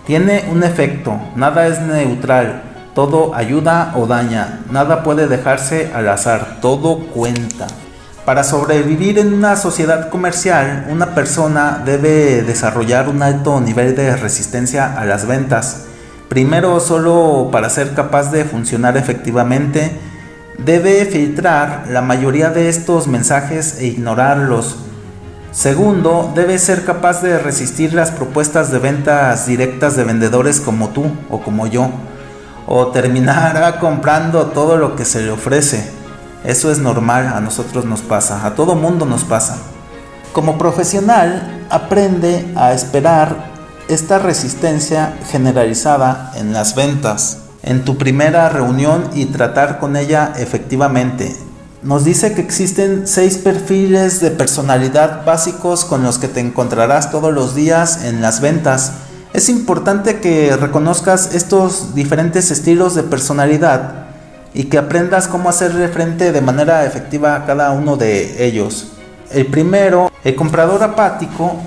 tiene 0.05 0.45
un 0.49 0.63
efecto, 0.63 1.19
nada 1.35 1.67
es 1.67 1.81
neutral, 1.81 2.66
todo 2.97 3.35
ayuda 3.35 3.93
o 3.95 4.07
daña, 4.07 4.61
nada 4.71 5.03
puede 5.03 5.27
dejarse 5.27 5.91
al 5.93 6.09
azar, 6.09 6.57
todo 6.61 6.97
cuenta. 6.97 7.67
Para 8.25 8.43
sobrevivir 8.43 9.19
en 9.19 9.35
una 9.35 9.55
sociedad 9.55 10.09
comercial, 10.09 10.87
una 10.89 11.13
persona 11.13 11.83
debe 11.85 12.41
desarrollar 12.41 13.07
un 13.07 13.21
alto 13.21 13.61
nivel 13.61 13.95
de 13.95 14.17
resistencia 14.17 14.99
a 14.99 15.05
las 15.05 15.27
ventas. 15.27 15.83
Primero, 16.27 16.79
solo 16.79 17.49
para 17.51 17.69
ser 17.69 17.93
capaz 17.93 18.31
de 18.31 18.45
funcionar 18.45 18.97
efectivamente, 18.97 19.91
debe 20.57 21.05
filtrar 21.05 21.83
la 21.91 22.01
mayoría 22.01 22.49
de 22.49 22.67
estos 22.67 23.05
mensajes 23.05 23.77
e 23.79 23.85
ignorarlos. 23.85 24.77
Segundo, 25.51 26.31
debe 26.33 26.57
ser 26.57 26.83
capaz 26.83 27.21
de 27.21 27.37
resistir 27.37 27.93
las 27.93 28.09
propuestas 28.09 28.71
de 28.71 28.79
ventas 28.79 29.45
directas 29.45 29.95
de 29.95 30.03
vendedores 30.03 30.59
como 30.59 30.89
tú 30.89 31.11
o 31.29 31.43
como 31.43 31.67
yo 31.67 31.91
o 32.67 32.87
terminará 32.87 33.79
comprando 33.79 34.47
todo 34.47 34.77
lo 34.77 34.95
que 34.95 35.05
se 35.05 35.21
le 35.21 35.31
ofrece. 35.31 35.89
Eso 36.43 36.69
es 36.71 36.79
normal, 36.79 37.31
a 37.33 37.39
nosotros 37.39 37.85
nos 37.85 38.01
pasa, 38.01 38.45
a 38.45 38.53
todo 38.53 38.75
mundo 38.75 39.05
nos 39.05 39.23
pasa. 39.23 39.57
Como 40.33 40.57
profesional, 40.57 41.65
aprende 41.69 42.53
a 42.55 42.73
esperar 42.73 43.47
esta 43.87 44.19
resistencia 44.19 45.17
generalizada 45.31 46.33
en 46.35 46.53
las 46.53 46.75
ventas, 46.75 47.39
en 47.63 47.85
tu 47.85 47.97
primera 47.97 48.49
reunión 48.49 49.09
y 49.13 49.25
tratar 49.25 49.79
con 49.79 49.95
ella 49.95 50.33
efectivamente. 50.37 51.35
Nos 51.83 52.03
dice 52.03 52.33
que 52.33 52.41
existen 52.41 53.07
seis 53.07 53.37
perfiles 53.37 54.19
de 54.19 54.31
personalidad 54.31 55.25
básicos 55.25 55.85
con 55.85 56.03
los 56.03 56.17
que 56.17 56.27
te 56.27 56.41
encontrarás 56.41 57.11
todos 57.11 57.33
los 57.33 57.55
días 57.55 58.03
en 58.03 58.21
las 58.21 58.41
ventas 58.41 58.91
es 59.33 59.49
importante 59.49 60.19
que 60.19 60.55
reconozcas 60.55 61.35
estos 61.35 61.93
diferentes 61.93 62.49
estilos 62.51 62.95
de 62.95 63.03
personalidad 63.03 64.07
y 64.53 64.65
que 64.65 64.77
aprendas 64.77 65.27
cómo 65.27 65.49
hacerle 65.49 65.87
frente 65.89 66.31
de 66.31 66.41
manera 66.41 66.85
efectiva 66.85 67.35
a 67.35 67.45
cada 67.45 67.71
uno 67.71 67.97
de 67.97 68.45
ellos. 68.45 68.93
El 69.31 69.47
primero, 69.47 70.09
el 70.23 70.35
comprador 70.35 70.81
apático, 70.81 71.57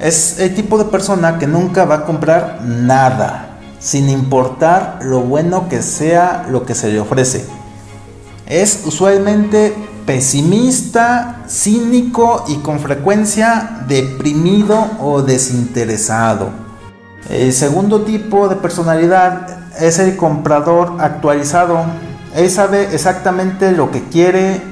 es 0.00 0.38
el 0.40 0.54
tipo 0.54 0.78
de 0.78 0.86
persona 0.86 1.38
que 1.38 1.46
nunca 1.46 1.84
va 1.84 1.96
a 1.96 2.04
comprar 2.04 2.60
nada, 2.62 3.58
sin 3.78 4.08
importar 4.08 4.98
lo 5.02 5.20
bueno 5.20 5.68
que 5.68 5.82
sea 5.82 6.46
lo 6.50 6.66
que 6.66 6.74
se 6.74 6.88
le 6.88 7.00
ofrece. 7.00 7.46
Es 8.46 8.82
usualmente 8.84 9.74
pesimista, 10.06 11.42
cínico 11.48 12.44
y 12.48 12.56
con 12.58 12.78
frecuencia 12.78 13.84
deprimido 13.88 14.88
o 15.00 15.22
desinteresado. 15.22 16.50
El 17.28 17.52
segundo 17.52 18.02
tipo 18.02 18.48
de 18.48 18.56
personalidad 18.56 19.58
es 19.80 19.98
el 19.98 20.16
comprador 20.16 20.96
actualizado. 21.00 21.84
Él 22.34 22.48
sabe 22.50 22.94
exactamente 22.94 23.72
lo 23.72 23.90
que 23.90 24.04
quiere, 24.04 24.62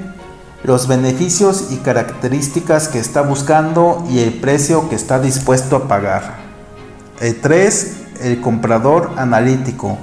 los 0.62 0.86
beneficios 0.86 1.66
y 1.70 1.78
características 1.78 2.88
que 2.88 3.00
está 3.00 3.22
buscando 3.22 4.06
y 4.08 4.20
el 4.20 4.34
precio 4.34 4.88
que 4.88 4.94
está 4.94 5.18
dispuesto 5.18 5.76
a 5.76 5.88
pagar. 5.88 6.36
El 7.20 7.40
3. 7.40 7.96
El 8.20 8.40
comprador 8.40 9.10
analítico. 9.16 9.98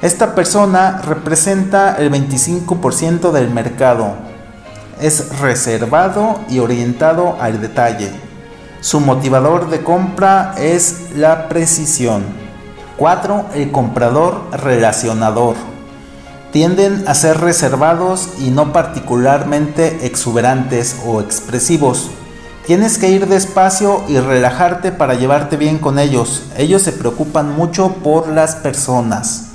Esta 0.00 0.34
persona 0.34 1.02
representa 1.04 1.96
el 1.96 2.10
25% 2.10 3.32
del 3.32 3.50
mercado. 3.50 4.29
Es 5.00 5.38
reservado 5.40 6.40
y 6.48 6.58
orientado 6.58 7.36
al 7.40 7.60
detalle. 7.60 8.10
Su 8.80 9.00
motivador 9.00 9.70
de 9.70 9.82
compra 9.82 10.54
es 10.58 11.14
la 11.16 11.48
precisión. 11.48 12.24
4. 12.96 13.46
El 13.54 13.72
comprador 13.72 14.42
relacionador 14.52 15.56
tienden 16.52 17.04
a 17.06 17.14
ser 17.14 17.40
reservados 17.40 18.28
y 18.40 18.50
no 18.50 18.72
particularmente 18.72 20.06
exuberantes 20.06 20.96
o 21.06 21.20
expresivos. 21.20 22.10
Tienes 22.66 22.98
que 22.98 23.08
ir 23.08 23.26
despacio 23.26 24.02
y 24.08 24.18
relajarte 24.18 24.92
para 24.92 25.14
llevarte 25.14 25.56
bien 25.56 25.78
con 25.78 25.98
ellos. 25.98 26.44
Ellos 26.56 26.82
se 26.82 26.92
preocupan 26.92 27.54
mucho 27.56 27.94
por 28.02 28.28
las 28.28 28.56
personas. 28.56 29.46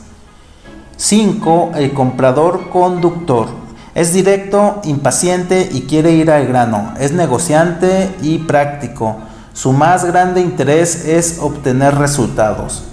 5. 0.97 1.73
El 1.75 1.93
comprador 1.93 2.69
conductor. 2.69 3.64
Es 3.95 4.11
directo, 4.11 4.81
impaciente 4.83 5.69
y 5.71 5.83
quiere 5.83 6.11
ir 6.11 6.29
al 6.29 6.47
grano. 6.47 6.93
Es 6.99 7.13
negociante 7.13 8.13
y 8.21 8.39
práctico. 8.39 9.15
Su 9.53 9.71
más 9.71 10.03
grande 10.03 10.41
interés 10.41 11.05
es 11.05 11.37
obtener 11.39 11.95
resultados. 11.95 12.83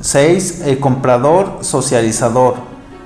6. 0.00 0.62
El 0.64 0.80
comprador 0.80 1.58
socializador 1.60 2.56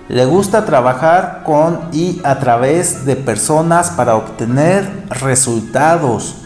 le 0.08 0.24
gusta 0.24 0.64
trabajar 0.64 1.42
con 1.44 1.80
y 1.92 2.18
a 2.24 2.38
través 2.38 3.04
de 3.04 3.14
personas 3.14 3.90
para 3.90 4.16
obtener 4.16 5.04
resultados. 5.10 6.36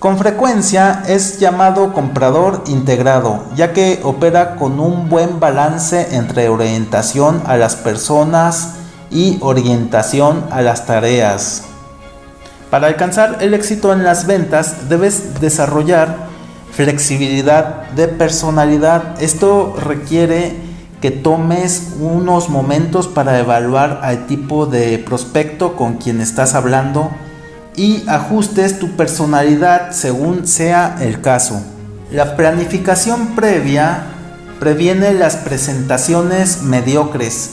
Con 0.00 0.18
frecuencia 0.18 1.04
es 1.06 1.38
llamado 1.38 1.92
comprador 1.92 2.64
integrado, 2.66 3.44
ya 3.54 3.72
que 3.72 4.00
opera 4.02 4.56
con 4.56 4.80
un 4.80 5.08
buen 5.08 5.38
balance 5.38 6.16
entre 6.16 6.48
orientación 6.48 7.44
a 7.46 7.56
las 7.56 7.76
personas 7.76 8.79
y 9.10 9.38
orientación 9.40 10.44
a 10.50 10.62
las 10.62 10.86
tareas. 10.86 11.64
Para 12.70 12.86
alcanzar 12.86 13.38
el 13.40 13.54
éxito 13.54 13.92
en 13.92 14.04
las 14.04 14.26
ventas 14.26 14.88
debes 14.88 15.40
desarrollar 15.40 16.28
flexibilidad 16.72 17.90
de 17.90 18.08
personalidad. 18.08 19.20
Esto 19.20 19.74
requiere 19.76 20.54
que 21.00 21.10
tomes 21.10 21.94
unos 21.98 22.48
momentos 22.48 23.08
para 23.08 23.38
evaluar 23.38 24.00
al 24.02 24.26
tipo 24.26 24.66
de 24.66 24.98
prospecto 24.98 25.74
con 25.74 25.96
quien 25.96 26.20
estás 26.20 26.54
hablando 26.54 27.10
y 27.74 28.04
ajustes 28.08 28.78
tu 28.78 28.96
personalidad 28.96 29.92
según 29.92 30.46
sea 30.46 30.98
el 31.00 31.20
caso. 31.20 31.62
La 32.12 32.36
planificación 32.36 33.34
previa 33.34 34.02
previene 34.58 35.14
las 35.14 35.36
presentaciones 35.36 36.62
mediocres. 36.62 37.52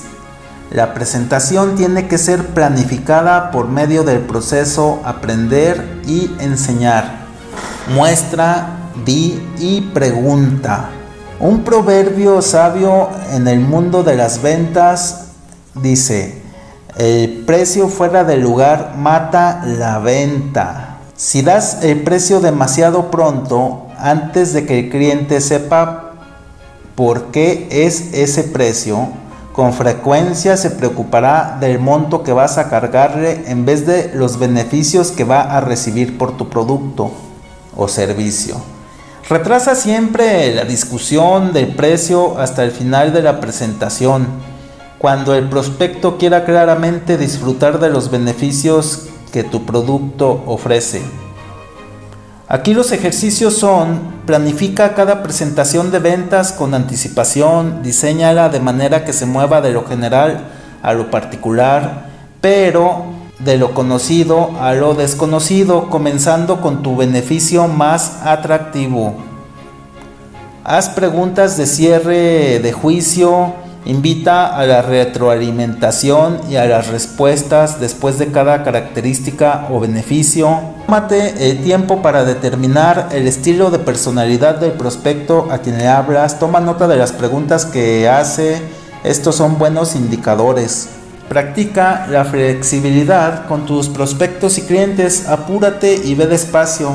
La 0.71 0.93
presentación 0.93 1.75
tiene 1.75 2.07
que 2.07 2.17
ser 2.17 2.47
planificada 2.47 3.51
por 3.51 3.69
medio 3.69 4.03
del 4.03 4.19
proceso 4.19 4.99
aprender 5.05 6.01
y 6.05 6.29
enseñar. 6.39 7.25
Muestra, 7.93 8.91
di 9.05 9.41
y 9.59 9.81
pregunta. 9.93 10.89
Un 11.39 11.63
proverbio 11.63 12.41
sabio 12.41 13.09
en 13.31 13.47
el 13.47 13.61
mundo 13.61 14.03
de 14.03 14.15
las 14.15 14.41
ventas 14.41 15.27
dice, 15.75 16.41
el 16.97 17.43
precio 17.45 17.87
fuera 17.87 18.25
del 18.25 18.41
lugar 18.41 18.95
mata 18.97 19.63
la 19.65 19.99
venta. 19.99 20.97
Si 21.15 21.43
das 21.43 21.83
el 21.83 22.03
precio 22.03 22.41
demasiado 22.41 23.09
pronto, 23.09 23.87
antes 23.97 24.51
de 24.51 24.65
que 24.65 24.79
el 24.79 24.89
cliente 24.89 25.39
sepa 25.39 26.13
por 26.95 27.31
qué 27.31 27.67
es 27.71 28.13
ese 28.13 28.43
precio, 28.43 29.09
con 29.57 29.73
frecuencia 29.73 30.55
se 30.55 30.69
preocupará 30.69 31.57
del 31.59 31.79
monto 31.79 32.21
que 32.21 32.31
vas 32.31 32.59
a 32.59 32.69
cargarle 32.69 33.45
en 33.47 33.65
vez 33.65 33.87
de 33.87 34.11
los 34.13 34.37
beneficios 34.37 35.09
que 35.09 35.23
va 35.23 35.41
a 35.41 35.61
recibir 35.61 36.15
por 36.19 36.37
tu 36.37 36.47
producto 36.47 37.09
o 37.75 37.87
servicio. 37.87 38.55
Retrasa 39.27 39.73
siempre 39.73 40.53
la 40.53 40.63
discusión 40.63 41.53
del 41.53 41.73
precio 41.75 42.37
hasta 42.37 42.63
el 42.63 42.69
final 42.69 43.13
de 43.13 43.23
la 43.23 43.39
presentación, 43.39 44.27
cuando 44.99 45.33
el 45.33 45.49
prospecto 45.49 46.19
quiera 46.19 46.45
claramente 46.45 47.17
disfrutar 47.17 47.79
de 47.79 47.89
los 47.89 48.11
beneficios 48.11 49.07
que 49.33 49.43
tu 49.43 49.65
producto 49.65 50.43
ofrece. 50.45 51.01
Aquí 52.49 52.73
los 52.73 52.93
ejercicios 52.93 53.57
son, 53.57 53.99
planifica 54.25 54.95
cada 54.95 55.21
presentación 55.21 55.91
de 55.91 55.99
ventas 55.99 56.53
con 56.53 56.73
anticipación, 56.73 57.83
diseñala 57.83 58.47
de 58.47 58.61
manera 58.61 59.03
que 59.03 59.11
se 59.11 59.25
mueva 59.25 59.59
de 59.59 59.73
lo 59.73 59.83
general 59.85 60.45
a 60.81 60.93
lo 60.93 61.11
particular, 61.11 62.05
pero 62.39 63.03
de 63.39 63.57
lo 63.57 63.73
conocido 63.73 64.51
a 64.61 64.71
lo 64.71 64.93
desconocido, 64.93 65.89
comenzando 65.89 66.61
con 66.61 66.83
tu 66.83 66.95
beneficio 66.95 67.67
más 67.67 68.19
atractivo. 68.23 69.15
Haz 70.63 70.87
preguntas 70.87 71.57
de 71.57 71.65
cierre 71.65 72.59
de 72.59 72.71
juicio, 72.71 73.55
invita 73.87 74.47
a 74.47 74.65
la 74.65 74.81
retroalimentación 74.81 76.41
y 76.49 76.57
a 76.57 76.65
las 76.65 76.89
respuestas 76.89 77.79
después 77.79 78.19
de 78.19 78.27
cada 78.27 78.63
característica 78.63 79.67
o 79.71 79.79
beneficio. 79.79 80.59
Tómate 80.85 81.49
el 81.49 81.63
tiempo 81.63 82.01
para 82.01 82.25
determinar 82.25 83.09
el 83.13 83.27
estilo 83.27 83.71
de 83.71 83.79
personalidad 83.79 84.55
del 84.55 84.73
prospecto 84.73 85.47
a 85.51 85.59
quien 85.59 85.77
le 85.77 85.87
hablas. 85.87 86.37
Toma 86.37 86.59
nota 86.59 86.87
de 86.87 86.97
las 86.97 87.13
preguntas 87.13 87.65
que 87.65 88.09
hace. 88.09 88.61
Estos 89.05 89.35
son 89.35 89.57
buenos 89.57 89.95
indicadores. 89.95 90.89
Practica 91.29 92.07
la 92.09 92.25
flexibilidad 92.25 93.47
con 93.47 93.65
tus 93.65 93.87
prospectos 93.87 94.57
y 94.57 94.63
clientes, 94.63 95.27
apúrate 95.27 95.95
y 95.95 96.15
ve 96.15 96.27
despacio. 96.27 96.91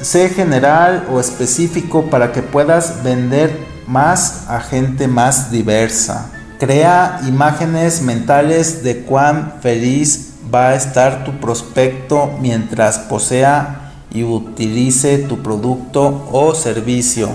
Sé 0.00 0.28
general 0.30 1.06
o 1.12 1.20
específico 1.20 2.04
para 2.04 2.32
que 2.32 2.42
puedas 2.42 3.02
vender 3.02 3.77
más 3.88 4.44
a 4.48 4.60
gente 4.60 5.08
más 5.08 5.50
diversa. 5.50 6.30
Crea 6.58 7.20
imágenes 7.26 8.02
mentales 8.02 8.84
de 8.84 9.02
cuán 9.02 9.54
feliz 9.62 10.34
va 10.54 10.68
a 10.68 10.74
estar 10.74 11.24
tu 11.24 11.32
prospecto 11.40 12.36
mientras 12.40 12.98
posea 12.98 13.92
y 14.12 14.24
utilice 14.24 15.18
tu 15.18 15.42
producto 15.42 16.28
o 16.32 16.54
servicio. 16.54 17.30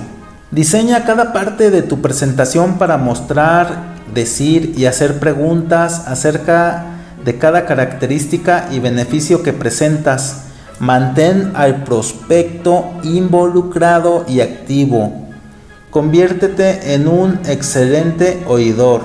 Diseña 0.52 1.06
cada 1.06 1.34
parte 1.34 1.72
de 1.72 1.82
tu 1.82 2.02
presentación 2.02 2.78
para 2.78 2.98
mostrar 2.98 3.94
decir 4.14 4.76
y 4.78 4.86
hacer 4.86 5.20
preguntas 5.20 6.04
acerca 6.08 6.86
de 7.26 7.38
cada 7.38 7.66
característica 7.66 8.68
y 8.72 8.80
beneficio 8.80 9.42
que 9.42 9.54
presentas. 9.54 10.44
Mantén 10.80 11.54
al 11.56 11.84
prospecto 11.84 12.86
involucrado 13.04 14.26
y 14.28 14.42
activo. 14.42 15.33
Conviértete 15.94 16.96
en 16.96 17.08
un 17.08 17.40
excelente 17.46 18.44
oidor. 18.48 19.02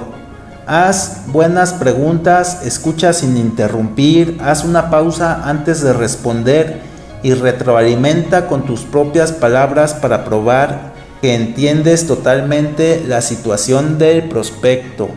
Haz 0.67 1.25
buenas 1.27 1.75
preguntas, 1.75 2.63
escucha 2.65 3.13
sin 3.13 3.37
interrumpir, 3.37 4.39
haz 4.43 4.65
una 4.65 4.89
pausa 4.89 5.43
antes 5.45 5.83
de 5.83 5.93
responder 5.93 6.81
y 7.23 7.35
retroalimenta 7.35 8.47
con 8.47 8.65
tus 8.65 8.85
propias 8.85 9.33
palabras 9.33 9.93
para 9.93 10.25
probar 10.25 10.95
que 11.21 11.35
entiendes 11.35 12.07
totalmente 12.07 13.05
la 13.07 13.21
situación 13.21 13.99
del 13.99 14.27
prospecto. 14.31 15.11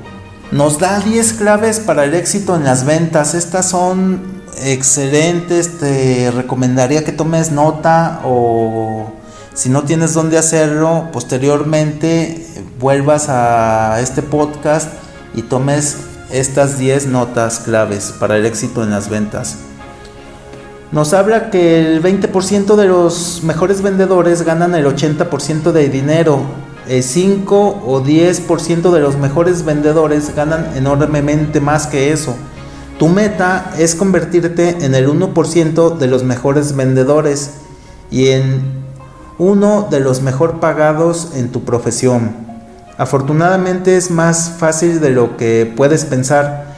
Nos 0.51 0.77
da 0.77 0.99
10 0.99 1.33
claves 1.33 1.79
para 1.79 2.03
el 2.03 2.15
éxito 2.15 2.57
en 2.57 2.65
las 2.65 2.83
ventas. 2.83 3.33
Estas 3.33 3.69
son 3.69 4.41
excelentes. 4.61 5.77
Te 5.79 6.31
recomendaría 6.31 7.05
que 7.05 7.13
tomes 7.13 7.51
nota 7.53 8.19
o 8.25 9.10
si 9.53 9.69
no 9.69 9.83
tienes 9.83 10.13
dónde 10.13 10.37
hacerlo, 10.37 11.09
posteriormente 11.11 12.45
vuelvas 12.79 13.29
a 13.29 13.99
este 14.01 14.21
podcast 14.21 14.89
y 15.33 15.43
tomes 15.43 15.97
estas 16.31 16.77
10 16.77 17.07
notas 17.07 17.59
claves 17.59 18.13
para 18.19 18.37
el 18.37 18.45
éxito 18.45 18.83
en 18.83 18.91
las 18.91 19.09
ventas 19.09 19.57
nos 20.91 21.13
habla 21.13 21.49
que 21.49 21.79
el 21.79 22.03
20% 22.03 22.75
de 22.75 22.85
los 22.85 23.43
mejores 23.43 23.81
vendedores 23.81 24.41
ganan 24.41 24.75
el 24.75 24.85
80% 24.85 25.71
de 25.71 25.87
dinero. 25.87 26.41
El 26.87 27.01
5 27.01 27.83
o 27.85 28.03
10% 28.03 28.91
de 28.91 28.99
los 28.99 29.17
mejores 29.17 29.63
vendedores 29.63 30.35
ganan 30.35 30.75
enormemente 30.75 31.61
más 31.61 31.87
que 31.87 32.11
eso. 32.11 32.35
Tu 32.99 33.07
meta 33.07 33.73
es 33.77 33.95
convertirte 33.95 34.83
en 34.85 34.93
el 34.93 35.07
1% 35.07 35.97
de 35.97 36.07
los 36.07 36.23
mejores 36.23 36.75
vendedores 36.75 37.51
y 38.11 38.27
en 38.27 38.80
uno 39.41 39.87
de 39.89 39.99
los 39.99 40.21
mejor 40.21 40.59
pagados 40.59 41.31
en 41.33 41.51
tu 41.51 41.63
profesión. 41.65 42.35
Afortunadamente 42.99 43.97
es 43.97 44.11
más 44.11 44.51
fácil 44.59 44.99
de 45.01 45.09
lo 45.09 45.35
que 45.35 45.73
puedes 45.75 46.05
pensar 46.05 46.75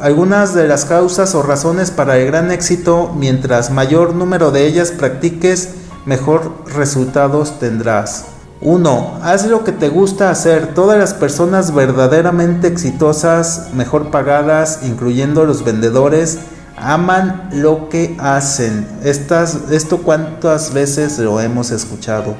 algunas 0.00 0.54
de 0.54 0.66
las 0.66 0.86
causas 0.86 1.34
o 1.34 1.42
razones 1.42 1.90
para 1.90 2.16
el 2.16 2.24
gran 2.24 2.50
éxito, 2.52 3.12
mientras 3.14 3.70
mayor 3.70 4.14
número 4.14 4.50
de 4.50 4.66
ellas 4.66 4.92
practiques, 4.92 5.74
mejor 6.06 6.64
resultados 6.74 7.58
tendrás. 7.58 8.24
1. 8.62 9.18
Haz 9.22 9.46
lo 9.48 9.62
que 9.62 9.72
te 9.72 9.90
gusta 9.90 10.30
hacer. 10.30 10.72
Todas 10.74 10.98
las 10.98 11.12
personas 11.12 11.74
verdaderamente 11.74 12.66
exitosas, 12.66 13.74
mejor 13.74 14.10
pagadas, 14.10 14.80
incluyendo 14.84 15.44
los 15.44 15.64
vendedores, 15.64 16.38
aman 16.80 17.50
lo 17.52 17.88
que 17.88 18.16
hacen. 18.18 18.86
esto 19.02 19.98
cuántas 20.02 20.72
veces 20.72 21.18
lo 21.18 21.40
hemos 21.40 21.70
escuchado. 21.70 22.34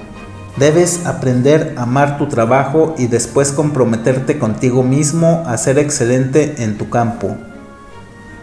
Debes 0.56 1.06
aprender 1.06 1.74
a 1.76 1.82
amar 1.82 2.18
tu 2.18 2.28
trabajo 2.28 2.94
y 2.98 3.06
después 3.06 3.52
comprometerte 3.52 4.38
contigo 4.38 4.82
mismo 4.82 5.44
a 5.46 5.56
ser 5.56 5.78
excelente 5.78 6.62
en 6.62 6.76
tu 6.76 6.90
campo. 6.90 7.36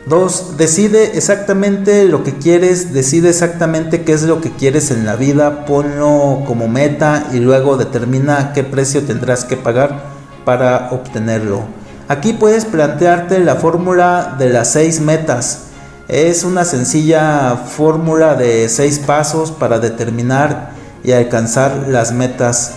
2. 0.07 0.55
Decide 0.55 1.17
exactamente 1.17 2.05
lo 2.05 2.23
que 2.23 2.33
quieres, 2.33 2.93
decide 2.93 3.29
exactamente 3.29 4.03
qué 4.03 4.13
es 4.13 4.23
lo 4.23 4.39
que 4.39 4.51
quieres 4.51 4.89
en 4.89 5.05
la 5.05 5.17
vida, 5.17 5.65
ponlo 5.65 6.43
como 6.47 6.69
meta 6.69 7.27
y 7.33 7.39
luego 7.39 7.75
determina 7.75 8.53
qué 8.53 8.63
precio 8.63 9.03
tendrás 9.03 9.43
que 9.43 9.57
pagar 9.57 10.05
para 10.45 10.89
obtenerlo. 10.91 11.63
Aquí 12.07 12.31
puedes 12.31 12.63
plantearte 12.63 13.39
la 13.39 13.55
fórmula 13.55 14.35
de 14.39 14.49
las 14.49 14.71
seis 14.71 15.01
metas. 15.01 15.66
Es 16.07 16.43
una 16.43 16.63
sencilla 16.65 17.55
fórmula 17.55 18.35
de 18.35 18.69
seis 18.69 18.99
pasos 18.99 19.51
para 19.51 19.79
determinar 19.79 20.71
y 21.03 21.11
alcanzar 21.11 21.87
las 21.87 22.11
metas. 22.13 22.75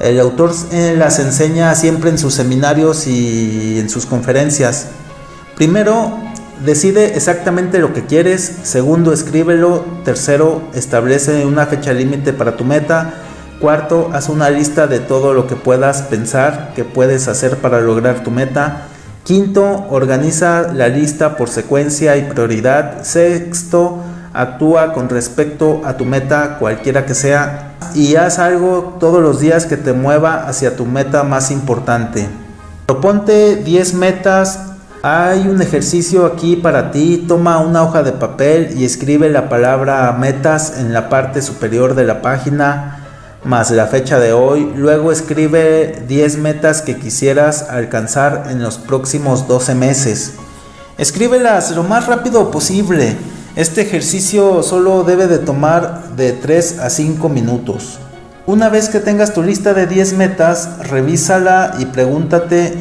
El 0.00 0.20
autor 0.20 0.52
eh, 0.72 0.94
las 0.98 1.18
enseña 1.18 1.74
siempre 1.74 2.10
en 2.10 2.18
sus 2.18 2.34
seminarios 2.34 3.06
y 3.06 3.78
en 3.78 3.88
sus 3.88 4.06
conferencias. 4.06 4.88
Primero, 5.56 6.18
Decide 6.64 7.16
exactamente 7.16 7.78
lo 7.78 7.92
que 7.92 8.06
quieres. 8.06 8.60
Segundo, 8.62 9.12
escríbelo. 9.12 9.84
Tercero, 10.04 10.62
establece 10.74 11.44
una 11.44 11.66
fecha 11.66 11.92
límite 11.92 12.32
para 12.32 12.56
tu 12.56 12.64
meta. 12.64 13.12
Cuarto, 13.60 14.10
haz 14.14 14.30
una 14.30 14.48
lista 14.48 14.86
de 14.86 15.00
todo 15.00 15.34
lo 15.34 15.46
que 15.46 15.56
puedas 15.56 16.02
pensar 16.02 16.72
que 16.74 16.84
puedes 16.84 17.28
hacer 17.28 17.58
para 17.58 17.80
lograr 17.80 18.24
tu 18.24 18.30
meta. 18.30 18.88
Quinto, 19.26 19.88
organiza 19.90 20.72
la 20.72 20.86
lista 20.86 21.36
por 21.36 21.48
secuencia 21.48 22.16
y 22.16 22.30
prioridad. 22.30 23.02
Sexto, 23.02 23.98
actúa 24.32 24.92
con 24.92 25.08
respecto 25.08 25.82
a 25.84 25.96
tu 25.96 26.04
meta, 26.04 26.58
cualquiera 26.60 27.04
que 27.06 27.14
sea, 27.16 27.72
y 27.92 28.14
haz 28.14 28.38
algo 28.38 28.98
todos 29.00 29.20
los 29.20 29.40
días 29.40 29.66
que 29.66 29.76
te 29.76 29.92
mueva 29.92 30.46
hacia 30.46 30.76
tu 30.76 30.86
meta 30.86 31.24
más 31.24 31.50
importante. 31.50 32.28
Proponte 32.86 33.56
10 33.56 33.94
metas 33.94 34.60
hay 35.02 35.48
un 35.48 35.60
ejercicio 35.60 36.24
aquí 36.24 36.54
para 36.54 36.92
ti. 36.92 37.24
Toma 37.26 37.58
una 37.58 37.82
hoja 37.82 38.04
de 38.04 38.12
papel 38.12 38.74
y 38.78 38.84
escribe 38.84 39.28
la 39.28 39.48
palabra 39.48 40.12
metas 40.12 40.78
en 40.78 40.92
la 40.92 41.08
parte 41.08 41.42
superior 41.42 41.96
de 41.96 42.04
la 42.04 42.22
página 42.22 43.05
más 43.46 43.70
la 43.70 43.86
fecha 43.86 44.18
de 44.18 44.32
hoy. 44.32 44.72
Luego 44.76 45.12
escribe 45.12 46.02
10 46.06 46.38
metas 46.38 46.82
que 46.82 46.96
quisieras 46.96 47.68
alcanzar 47.70 48.48
en 48.50 48.62
los 48.62 48.78
próximos 48.78 49.48
12 49.48 49.74
meses. 49.74 50.34
Escríbelas 50.98 51.70
lo 51.70 51.82
más 51.82 52.06
rápido 52.06 52.50
posible. 52.50 53.16
Este 53.54 53.82
ejercicio 53.82 54.62
solo 54.62 55.04
debe 55.04 55.26
de 55.26 55.38
tomar 55.38 56.10
de 56.16 56.32
3 56.32 56.80
a 56.80 56.90
5 56.90 57.28
minutos. 57.28 57.98
Una 58.46 58.68
vez 58.68 58.88
que 58.88 59.00
tengas 59.00 59.32
tu 59.32 59.42
lista 59.42 59.74
de 59.74 59.86
10 59.86 60.12
metas, 60.14 60.88
revísala 60.88 61.76
y 61.78 61.86
pregúntate 61.86 62.74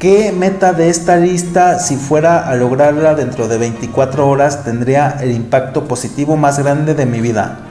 ¿Qué 0.00 0.32
meta 0.32 0.72
de 0.72 0.88
esta 0.88 1.18
lista, 1.18 1.78
si 1.78 1.96
fuera 1.96 2.48
a 2.48 2.54
lograrla 2.54 3.14
dentro 3.14 3.48
de 3.48 3.58
24 3.58 4.26
horas, 4.26 4.64
tendría 4.64 5.18
el 5.20 5.30
impacto 5.30 5.84
positivo 5.84 6.38
más 6.38 6.58
grande 6.58 6.94
de 6.94 7.04
mi 7.04 7.20
vida? 7.20 7.69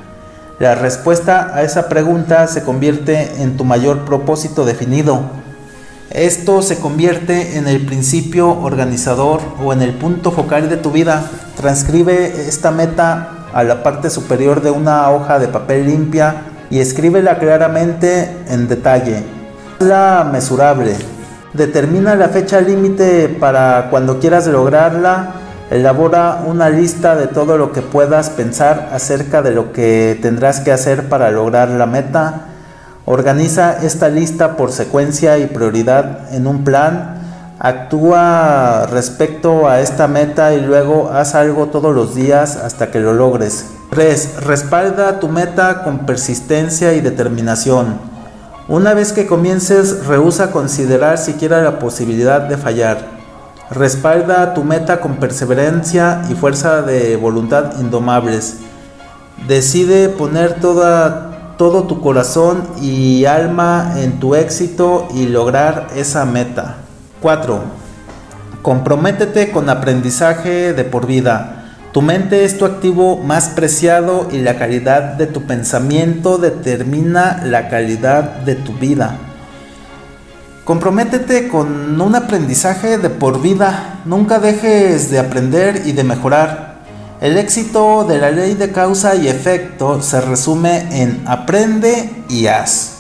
La 0.60 0.76
respuesta 0.76 1.52
a 1.54 1.64
esa 1.64 1.88
pregunta 1.88 2.46
se 2.48 2.64
convierte 2.64 3.42
en 3.42 3.56
tu 3.56 3.64
mayor 3.64 4.04
propósito 4.04 4.66
definido. 4.66 5.22
Esto 6.10 6.62
se 6.62 6.80
convierte 6.80 7.58
en 7.58 7.66
el 7.66 7.86
principio 7.86 8.60
organizador 8.60 9.40
o 9.64 9.72
en 9.72 9.82
el 9.82 9.94
punto 9.94 10.32
focal 10.32 10.70
de 10.70 10.76
tu 10.76 10.92
vida. 10.92 11.24
Transcribe 11.56 12.46
esta 12.46 12.72
meta 12.72 13.46
a 13.54 13.64
la 13.64 13.84
parte 13.84 14.10
superior 14.10 14.62
de 14.62 14.72
una 14.72 15.10
hoja 15.12 15.40
de 15.40 15.48
papel 15.48 15.86
limpia 15.86 16.42
y 16.70 16.80
escríbela 16.80 17.40
claramente 17.40 18.30
en 18.50 18.68
detalle. 18.68 19.24
La 19.80 20.28
mesurable. 20.30 20.94
Determina 21.54 22.16
la 22.16 22.28
fecha 22.28 22.60
límite 22.60 23.30
para 23.30 23.88
cuando 23.90 24.20
quieras 24.20 24.46
lograrla. 24.48 25.36
Elabora 25.70 26.46
una 26.48 26.68
lista 26.70 27.16
de 27.16 27.28
todo 27.28 27.56
lo 27.56 27.72
que 27.72 27.84
puedas 27.84 28.32
pensar 28.32 28.90
acerca 28.92 29.44
de 29.44 29.52
lo 29.52 29.72
que 29.72 30.18
tendrás 30.20 30.62
que 30.62 30.72
hacer 30.72 31.10
para 31.10 31.30
lograr 31.30 31.70
la 31.70 31.86
meta. 31.86 32.48
Organiza 33.06 33.78
esta 33.84 34.10
lista 34.10 34.58
por 34.58 34.72
secuencia 34.72 35.38
y 35.38 35.46
prioridad 35.46 36.34
en 36.34 36.48
un 36.48 36.64
plan. 36.64 37.20
Actúa 37.60 38.88
respecto 38.90 39.68
a 39.68 39.80
esta 39.80 40.08
meta 40.08 40.56
y 40.56 40.62
luego 40.62 41.12
haz 41.12 41.36
algo 41.36 41.68
todos 41.68 41.94
los 41.94 42.16
días 42.16 42.56
hasta 42.56 42.90
que 42.90 43.00
lo 43.00 43.14
logres. 43.14 43.68
3. 43.92 44.44
Respalda 44.46 45.20
tu 45.20 45.28
meta 45.28 45.84
con 45.84 46.08
persistencia 46.08 46.94
y 46.94 47.02
determinación. 47.02 48.00
Una 48.68 48.96
vez 48.96 49.14
que 49.14 49.28
comiences, 49.28 50.08
rehúsa 50.08 50.50
considerar 50.50 51.20
siquiera 51.20 51.62
la 51.62 51.78
posibilidad 51.78 52.42
de 52.42 52.58
fallar. 52.58 53.19
Respalda 53.72 54.56
tu 54.56 54.64
meta 54.64 55.00
con 55.00 55.18
perseverancia 55.18 56.24
y 56.28 56.34
fuerza 56.34 56.82
de 56.82 57.16
voluntad 57.18 57.80
indomables. 57.80 58.58
Decide 59.48 60.10
poner 60.10 60.60
toda, 60.60 61.54
todo 61.56 61.84
tu 61.84 62.02
corazón 62.02 62.64
y 62.82 63.26
alma 63.26 63.94
en 63.98 64.20
tu 64.20 64.34
éxito 64.34 65.08
y 65.14 65.28
lograr 65.28 65.88
esa 65.96 66.26
meta. 66.26 66.78
4. 67.22 67.62
Comprométete 68.64 69.52
con 69.52 69.70
aprendizaje 69.70 70.74
de 70.74 70.84
por 70.84 71.06
vida. 71.06 71.76
Tu 71.92 72.02
mente 72.02 72.46
es 72.46 72.58
tu 72.58 72.66
activo 72.66 73.18
más 73.18 73.50
preciado 73.50 74.28
y 74.32 74.40
la 74.40 74.58
calidad 74.58 75.14
de 75.14 75.28
tu 75.28 75.44
pensamiento 75.44 76.40
determina 76.40 77.42
la 77.46 77.70
calidad 77.70 78.24
de 78.42 78.56
tu 78.56 78.74
vida. 78.74 79.16
Comprométete 80.70 81.48
con 81.48 82.00
un 82.00 82.14
aprendizaje 82.14 83.00
de 83.00 83.10
por 83.10 83.42
vida. 83.42 84.02
Nunca 84.06 84.38
dejes 84.38 85.10
de 85.10 85.18
aprender 85.18 85.82
y 85.88 85.94
de 85.94 86.04
mejorar. 86.04 86.84
El 87.22 87.38
éxito 87.38 88.04
de 88.04 88.20
la 88.20 88.30
ley 88.30 88.54
de 88.54 88.72
causa 88.72 89.16
y 89.16 89.30
efecto 89.30 90.00
se 90.04 90.22
resume 90.22 91.02
en 91.02 91.24
aprende 91.26 92.24
y 92.30 92.46
haz. 92.46 92.98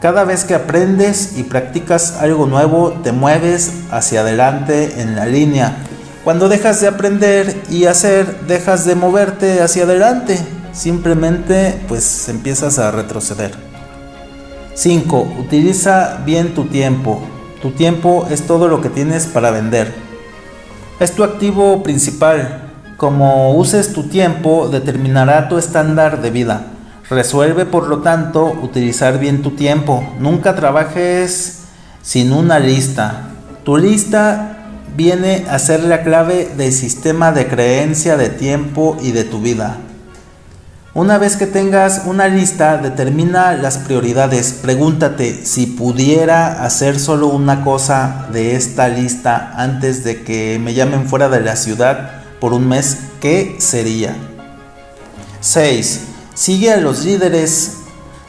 Cada 0.00 0.24
vez 0.24 0.42
que 0.42 0.56
aprendes 0.56 1.38
y 1.38 1.44
practicas 1.44 2.16
algo 2.20 2.48
nuevo, 2.48 2.94
te 3.04 3.12
mueves 3.12 3.70
hacia 3.92 4.22
adelante 4.22 5.00
en 5.00 5.14
la 5.14 5.26
línea 5.26 5.76
cuando 6.24 6.48
dejas 6.48 6.80
de 6.80 6.88
aprender 6.88 7.62
y 7.70 7.84
hacer, 7.84 8.40
dejas 8.48 8.84
de 8.84 8.96
moverte 8.96 9.62
hacia 9.62 9.84
adelante. 9.84 10.36
Simplemente 10.72 11.80
pues 11.86 12.28
empiezas 12.28 12.80
a 12.80 12.90
retroceder. 12.90 13.65
5. 14.76 15.36
Utiliza 15.40 16.22
bien 16.26 16.54
tu 16.54 16.64
tiempo. 16.66 17.22
Tu 17.62 17.70
tiempo 17.70 18.26
es 18.30 18.46
todo 18.46 18.68
lo 18.68 18.82
que 18.82 18.90
tienes 18.90 19.24
para 19.24 19.50
vender. 19.50 19.94
Es 21.00 21.12
tu 21.12 21.24
activo 21.24 21.82
principal. 21.82 22.70
Como 22.98 23.54
uses 23.56 23.94
tu 23.94 24.02
tiempo 24.04 24.68
determinará 24.68 25.48
tu 25.48 25.56
estándar 25.56 26.20
de 26.20 26.30
vida. 26.30 26.66
Resuelve 27.08 27.64
por 27.64 27.88
lo 27.88 28.00
tanto 28.00 28.44
utilizar 28.62 29.18
bien 29.18 29.40
tu 29.40 29.52
tiempo. 29.52 30.06
Nunca 30.20 30.54
trabajes 30.54 31.62
sin 32.02 32.34
una 32.34 32.58
lista. 32.58 33.30
Tu 33.64 33.78
lista 33.78 34.58
viene 34.94 35.46
a 35.48 35.58
ser 35.58 35.84
la 35.84 36.02
clave 36.02 36.50
del 36.54 36.72
sistema 36.72 37.32
de 37.32 37.46
creencia 37.48 38.18
de 38.18 38.28
tiempo 38.28 38.98
y 39.00 39.12
de 39.12 39.24
tu 39.24 39.40
vida. 39.40 39.78
Una 40.96 41.18
vez 41.18 41.36
que 41.36 41.46
tengas 41.46 42.04
una 42.06 42.26
lista, 42.26 42.78
determina 42.78 43.52
las 43.52 43.76
prioridades. 43.76 44.54
Pregúntate 44.62 45.44
si 45.44 45.66
pudiera 45.66 46.64
hacer 46.64 46.98
solo 46.98 47.26
una 47.26 47.62
cosa 47.62 48.28
de 48.32 48.56
esta 48.56 48.88
lista 48.88 49.52
antes 49.56 50.04
de 50.04 50.24
que 50.24 50.58
me 50.58 50.72
llamen 50.72 51.06
fuera 51.06 51.28
de 51.28 51.42
la 51.42 51.56
ciudad 51.56 52.22
por 52.40 52.54
un 52.54 52.66
mes, 52.66 52.96
¿qué 53.20 53.56
sería? 53.58 54.16
6. 55.40 56.00
Sigue 56.32 56.72
a 56.72 56.78
los 56.78 57.04
líderes 57.04 57.72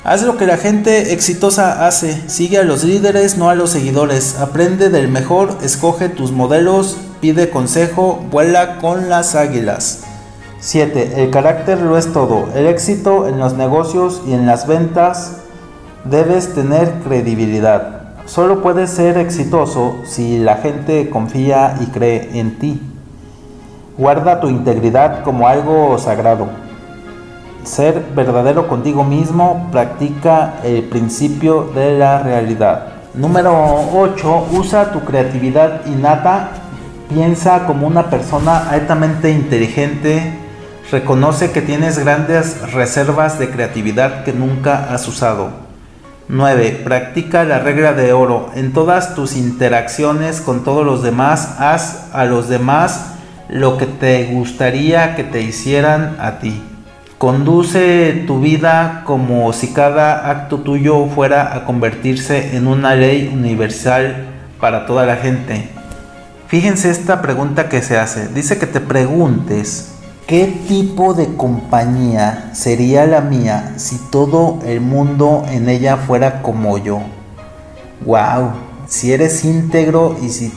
Haz 0.04 0.24
lo 0.24 0.36
que 0.36 0.46
la 0.46 0.58
gente 0.58 1.14
exitosa 1.14 1.88
hace, 1.88 2.30
sigue 2.30 2.58
a 2.58 2.64
los 2.64 2.84
líderes, 2.84 3.38
no 3.38 3.50
a 3.50 3.56
los 3.56 3.72
seguidores, 3.72 4.36
aprende 4.40 4.90
del 4.90 5.08
mejor, 5.08 5.58
escoge 5.64 6.08
tus 6.08 6.32
modelos, 6.32 6.98
pide 7.22 7.50
consejo, 7.50 8.26
vuela 8.30 8.78
con 8.80 9.10
las 9.10 9.36
águilas. 9.36 10.04
7. 10.60 11.24
El 11.24 11.30
carácter 11.30 11.82
lo 11.82 11.98
es 11.98 12.12
todo. 12.12 12.50
El 12.56 12.66
éxito 12.66 13.28
en 13.28 13.40
los 13.40 13.54
negocios 13.54 14.22
y 14.28 14.34
en 14.34 14.46
las 14.46 14.66
ventas 14.66 15.42
debes 16.04 16.54
tener 16.54 16.94
credibilidad. 17.04 18.02
Solo 18.26 18.62
puedes 18.62 18.90
ser 18.90 19.18
exitoso 19.18 19.98
si 20.04 20.40
la 20.40 20.56
gente 20.58 21.10
confía 21.10 21.78
y 21.80 21.86
cree 21.86 22.40
en 22.40 22.58
ti. 22.60 22.82
Guarda 23.98 24.40
tu 24.40 24.50
integridad 24.50 25.24
como 25.24 25.48
algo 25.48 25.98
sagrado. 25.98 26.48
Ser 27.64 28.04
verdadero 28.16 28.68
contigo 28.68 29.04
mismo 29.04 29.68
practica 29.72 30.56
el 30.64 30.84
principio 30.84 31.70
de 31.76 31.98
la 31.98 32.20
realidad. 32.20 32.88
Número 33.14 33.54
8. 33.96 34.48
Usa 34.52 34.92
tu 34.92 35.02
creatividad 35.02 35.86
innata. 35.86 36.50
Piensa 37.10 37.66
como 37.66 37.88
una 37.88 38.10
persona 38.10 38.70
altamente 38.70 39.32
inteligente. 39.32 40.47
Reconoce 40.90 41.52
que 41.52 41.62
tienes 41.62 42.00
grandes 42.00 42.72
reservas 42.72 43.38
de 43.40 43.50
creatividad 43.50 44.24
que 44.24 44.32
nunca 44.32 44.94
has 44.94 45.06
usado. 45.10 45.50
9. 46.30 46.82
Practica 46.86 47.44
la 47.44 47.60
regla 47.60 47.92
de 47.92 48.14
oro. 48.14 48.52
En 48.56 48.72
todas 48.72 49.14
tus 49.14 49.36
interacciones 49.36 50.40
con 50.40 50.64
todos 50.64 50.86
los 50.86 51.04
demás, 51.04 51.56
haz 51.60 52.06
a 52.14 52.24
los 52.24 52.48
demás 52.48 53.08
lo 53.50 53.78
que 53.78 53.86
te 53.86 54.28
gustaría 54.28 55.18
que 55.18 55.26
te 55.26 55.42
hicieran 55.42 56.16
a 56.22 56.40
ti. 56.40 56.64
Conduce 57.18 58.24
tu 58.26 58.40
vida 58.40 59.02
como 59.06 59.52
si 59.52 59.74
cada 59.74 60.30
acto 60.30 60.60
tuyo 60.60 61.08
fuera 61.08 61.54
a 61.54 61.66
convertirse 61.66 62.56
en 62.56 62.66
una 62.66 62.96
ley 62.96 63.30
universal 63.34 64.28
para 64.62 64.86
toda 64.86 65.06
la 65.06 65.18
gente. 65.18 65.70
Fíjense 66.48 66.92
esta 66.92 67.22
pregunta 67.22 67.68
que 67.68 67.82
se 67.82 67.98
hace. 67.98 68.30
Dice 68.30 68.58
que 68.58 68.68
te 68.68 68.80
preguntes 68.80 69.97
¿Qué 70.28 70.46
tipo 70.68 71.14
de 71.14 71.38
compañía 71.38 72.50
sería 72.52 73.06
la 73.06 73.22
mía 73.22 73.76
si 73.78 73.98
todo 74.12 74.60
el 74.66 74.82
mundo 74.82 75.46
en 75.50 75.70
ella 75.70 75.96
fuera 75.96 76.42
como 76.42 76.78
yo? 76.78 77.00
¡Wow! 78.06 78.52
Si 78.90 79.14
eres 79.14 79.46
íntegro 79.46 80.18
y 80.22 80.28
si 80.28 80.52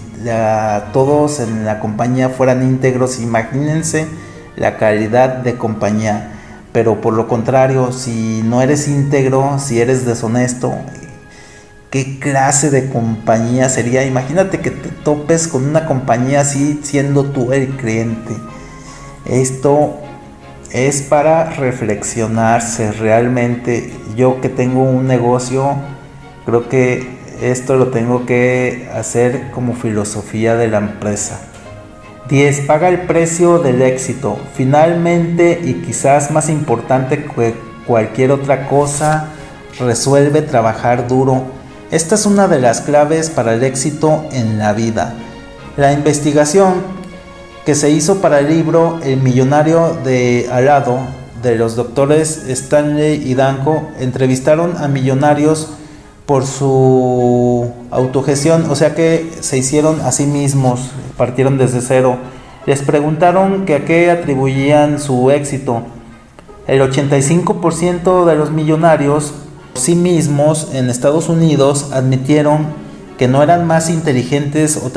todos 0.92 1.38
en 1.38 1.64
la 1.64 1.78
compañía 1.78 2.30
fueran 2.30 2.64
íntegros, 2.64 3.20
imagínense 3.20 4.08
la 4.56 4.76
calidad 4.76 5.36
de 5.36 5.56
compañía. 5.56 6.32
Pero 6.72 7.00
por 7.00 7.14
lo 7.14 7.28
contrario, 7.28 7.92
si 7.92 8.42
no 8.44 8.62
eres 8.62 8.88
íntegro, 8.88 9.60
si 9.60 9.80
eres 9.80 10.04
deshonesto, 10.04 10.74
¿qué 11.90 12.18
clase 12.18 12.70
de 12.70 12.88
compañía 12.88 13.68
sería? 13.68 14.04
Imagínate 14.04 14.58
que 14.58 14.72
te 14.72 14.88
topes 14.88 15.46
con 15.46 15.64
una 15.64 15.86
compañía 15.86 16.40
así 16.40 16.80
siendo 16.82 17.26
tú 17.26 17.52
el 17.52 17.76
cliente 17.76 18.34
esto 19.30 19.94
es 20.72 21.02
para 21.02 21.50
reflexionarse 21.50 22.90
realmente. 22.90 23.92
Yo 24.16 24.40
que 24.40 24.48
tengo 24.48 24.82
un 24.82 25.06
negocio, 25.06 25.76
creo 26.44 26.68
que 26.68 27.20
esto 27.40 27.76
lo 27.76 27.88
tengo 27.88 28.26
que 28.26 28.88
hacer 28.92 29.52
como 29.52 29.74
filosofía 29.74 30.56
de 30.56 30.66
la 30.66 30.78
empresa. 30.78 31.40
10. 32.28 32.62
Paga 32.62 32.88
el 32.88 33.02
precio 33.02 33.60
del 33.60 33.82
éxito. 33.82 34.36
Finalmente 34.54 35.60
y 35.62 35.74
quizás 35.74 36.32
más 36.32 36.48
importante 36.48 37.24
que 37.24 37.54
cualquier 37.86 38.32
otra 38.32 38.66
cosa, 38.66 39.28
resuelve 39.78 40.42
trabajar 40.42 41.06
duro. 41.06 41.44
Esta 41.92 42.16
es 42.16 42.26
una 42.26 42.48
de 42.48 42.58
las 42.58 42.80
claves 42.80 43.30
para 43.30 43.54
el 43.54 43.62
éxito 43.62 44.24
en 44.32 44.58
la 44.58 44.72
vida. 44.72 45.14
La 45.76 45.92
investigación 45.92 46.99
que 47.64 47.74
se 47.74 47.90
hizo 47.90 48.20
para 48.20 48.40
el 48.40 48.48
libro 48.48 48.98
El 49.02 49.20
millonario 49.20 49.96
de 50.04 50.48
Alado 50.50 50.98
de 51.42 51.56
los 51.56 51.76
doctores 51.76 52.44
Stanley 52.48 53.22
y 53.28 53.34
Danko 53.34 53.88
entrevistaron 53.98 54.76
a 54.78 54.88
millonarios 54.88 55.68
por 56.26 56.46
su 56.46 57.70
autogestión, 57.90 58.70
o 58.70 58.76
sea 58.76 58.94
que 58.94 59.30
se 59.40 59.58
hicieron 59.58 60.00
a 60.00 60.12
sí 60.12 60.26
mismos, 60.26 60.90
partieron 61.16 61.58
desde 61.58 61.80
cero. 61.80 62.18
Les 62.66 62.82
preguntaron 62.82 63.64
que 63.64 63.74
a 63.74 63.84
qué 63.84 64.10
atribuían 64.10 65.00
su 65.00 65.30
éxito. 65.30 65.82
El 66.66 66.82
85% 66.82 68.26
de 68.26 68.36
los 68.36 68.50
millonarios 68.52 69.32
sí 69.74 69.96
mismos 69.96 70.68
en 70.72 70.88
Estados 70.88 71.28
Unidos 71.28 71.90
admitieron 71.92 72.66
que 73.18 73.26
no 73.26 73.42
eran 73.42 73.66
más 73.66 73.90
inteligentes 73.90 74.76
o, 74.76 74.92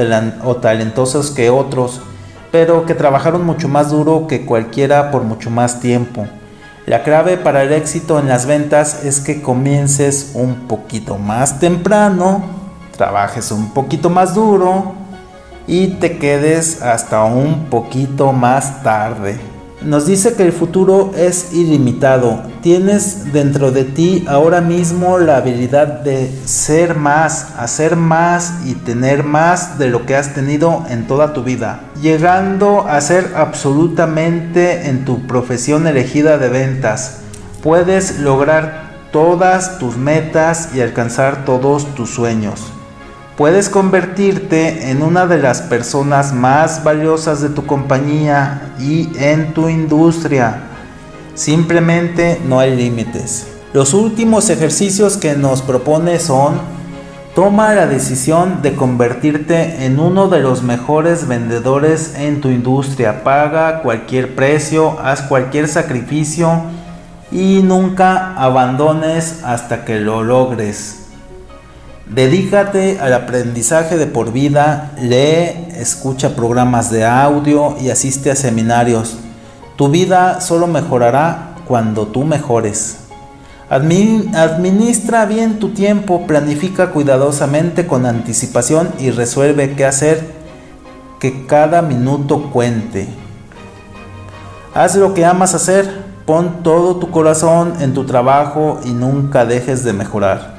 o 0.48 0.56
talentosos 0.58 1.32
que 1.32 1.50
otros 1.50 2.02
pero 2.54 2.86
que 2.86 2.94
trabajaron 2.94 3.44
mucho 3.44 3.68
más 3.68 3.90
duro 3.90 4.28
que 4.28 4.46
cualquiera 4.46 5.10
por 5.10 5.24
mucho 5.24 5.50
más 5.50 5.80
tiempo. 5.80 6.28
La 6.86 7.02
clave 7.02 7.36
para 7.36 7.64
el 7.64 7.74
éxito 7.74 8.20
en 8.20 8.28
las 8.28 8.46
ventas 8.46 9.04
es 9.04 9.22
que 9.22 9.42
comiences 9.42 10.34
un 10.36 10.68
poquito 10.68 11.18
más 11.18 11.60
temprano, 11.60 12.44
trabajes 12.96 13.50
un 13.52 13.72
poquito 13.72 14.12
más 14.12 14.36
duro 14.36 14.94
y 15.66 15.96
te 15.96 16.20
quedes 16.20 16.84
hasta 16.84 17.24
un 17.24 17.72
poquito 17.72 18.32
más 18.34 18.84
tarde 18.84 19.53
nos 19.86 20.06
dice 20.06 20.34
que 20.34 20.44
el 20.44 20.52
futuro 20.52 21.12
es 21.16 21.54
ilimitado. 21.54 22.42
Tienes 22.62 23.32
dentro 23.34 23.72
de 23.72 23.84
ti 23.84 24.26
ahora 24.28 24.62
mismo 24.62 25.18
la 25.18 25.38
habilidad 25.38 26.02
de 26.02 26.32
ser 26.46 26.96
más, 26.96 27.54
hacer 27.58 27.96
más 27.96 28.54
y 28.66 28.76
tener 28.76 29.24
más 29.24 29.78
de 29.78 29.90
lo 29.90 30.06
que 30.06 30.16
has 30.16 30.34
tenido 30.34 30.84
en 30.90 31.08
toda 31.08 31.34
tu 31.34 31.44
vida. 31.44 31.82
Llegando 32.02 32.88
a 32.88 33.00
ser 33.02 33.34
absolutamente 33.36 34.90
en 34.90 35.06
tu 35.06 35.28
profesión 35.28 35.88
elegida 35.88 36.38
de 36.38 36.50
ventas. 36.50 37.20
Puedes 37.62 38.20
lograr 38.20 39.10
todas 39.12 39.80
tus 39.80 39.98
metas 39.98 40.70
y 40.74 40.82
alcanzar 40.82 41.46
todos 41.46 41.94
tus 41.96 42.10
sueños 42.10 42.73
puedes 43.38 43.70
convertirte 43.70 44.92
en 44.92 45.02
una 45.02 45.26
de 45.26 45.40
las 45.40 45.62
personas 45.62 46.34
más 46.34 46.84
valiosas 46.84 47.42
de 47.42 47.50
tu 47.50 47.66
compañía 47.66 48.74
y 48.80 49.10
en 49.18 49.54
tu 49.54 49.70
industria. 49.70 50.64
Simplemente 51.34 52.40
no 52.48 52.60
hay 52.60 52.76
límites. 52.76 53.48
Los 53.74 53.94
últimos 53.94 54.50
ejercicios 54.50 55.18
que 55.18 55.36
nos 55.36 55.62
propone 55.62 56.20
son 56.20 56.74
Toma 57.36 57.74
la 57.74 57.88
decisión 57.88 58.62
de 58.62 58.76
convertirte 58.76 59.86
en 59.86 60.00
uno 60.00 60.28
de 60.28 60.40
los 60.40 60.62
mejores 60.62 61.28
vendedores 61.28 62.14
en 62.16 62.42
tu 62.42 62.50
industria. 62.50 63.24
Paga 63.24 63.82
cualquier 63.82 64.36
precio, 64.36 65.00
haz 65.02 65.24
cualquier 65.24 65.68
sacrificio 65.68 66.62
y 67.32 67.62
nunca 67.64 68.36
abandones 68.36 69.40
hasta 69.44 69.84
que 69.84 70.00
lo 70.00 70.22
logres. 70.22 71.03
Dedícate 72.06 73.00
al 73.00 73.14
aprendizaje 73.14 73.98
de 73.98 74.08
por 74.08 74.34
vida, 74.34 74.92
lee, 75.02 75.70
escucha 75.78 76.36
programas 76.36 76.92
de 76.92 77.06
audio 77.06 77.78
y 77.80 77.92
asiste 77.92 78.30
a 78.30 78.36
seminarios. 78.36 79.18
Tu 79.78 79.88
vida 79.88 80.42
solo 80.42 80.68
mejorará 80.68 81.56
cuando 81.66 82.08
tú 82.08 82.26
mejores. 82.26 82.98
administra 83.70 85.26
bien 85.26 85.60
tu 85.60 85.70
tiempo, 85.70 86.28
planifica 86.28 86.92
cuidadosamente 86.92 87.88
con 87.88 88.06
anticipación 88.06 88.90
y 89.00 89.12
resuelve 89.12 89.74
qué 89.76 89.86
hacer, 89.86 90.28
que 91.22 91.48
cada 91.48 91.82
minuto 91.82 92.52
cuente. 92.52 93.08
Haz 94.76 94.98
lo 94.98 95.14
que 95.14 95.24
amas 95.24 95.56
hacer, 95.56 96.04
pon 96.26 96.64
todo 96.64 96.98
tu 96.98 97.12
corazón 97.12 97.76
en 97.80 97.94
tu 97.94 98.06
trabajo 98.06 98.82
y 98.84 98.90
nunca 98.90 99.46
dejes 99.46 99.86
de 99.86 99.94
mejorar. 99.94 100.53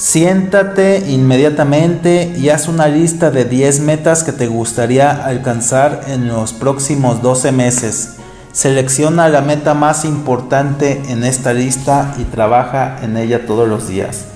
Siéntate 0.00 1.10
inmediatamente 1.10 2.32
y 2.34 2.48
haz 2.48 2.68
una 2.68 2.88
lista 2.88 3.30
de 3.30 3.44
10 3.44 3.80
metas 3.80 4.24
que 4.24 4.32
te 4.32 4.46
gustaría 4.46 5.10
alcanzar 5.10 6.04
en 6.08 6.26
los 6.26 6.54
próximos 6.54 7.20
12 7.20 7.52
meses. 7.52 8.16
Selecciona 8.50 9.28
la 9.28 9.42
meta 9.42 9.74
más 9.74 10.06
importante 10.06 11.02
en 11.10 11.22
esta 11.22 11.52
lista 11.52 12.14
y 12.18 12.24
trabaja 12.24 12.96
en 13.02 13.18
ella 13.18 13.44
todos 13.44 13.68
los 13.68 13.88
días. 13.88 14.28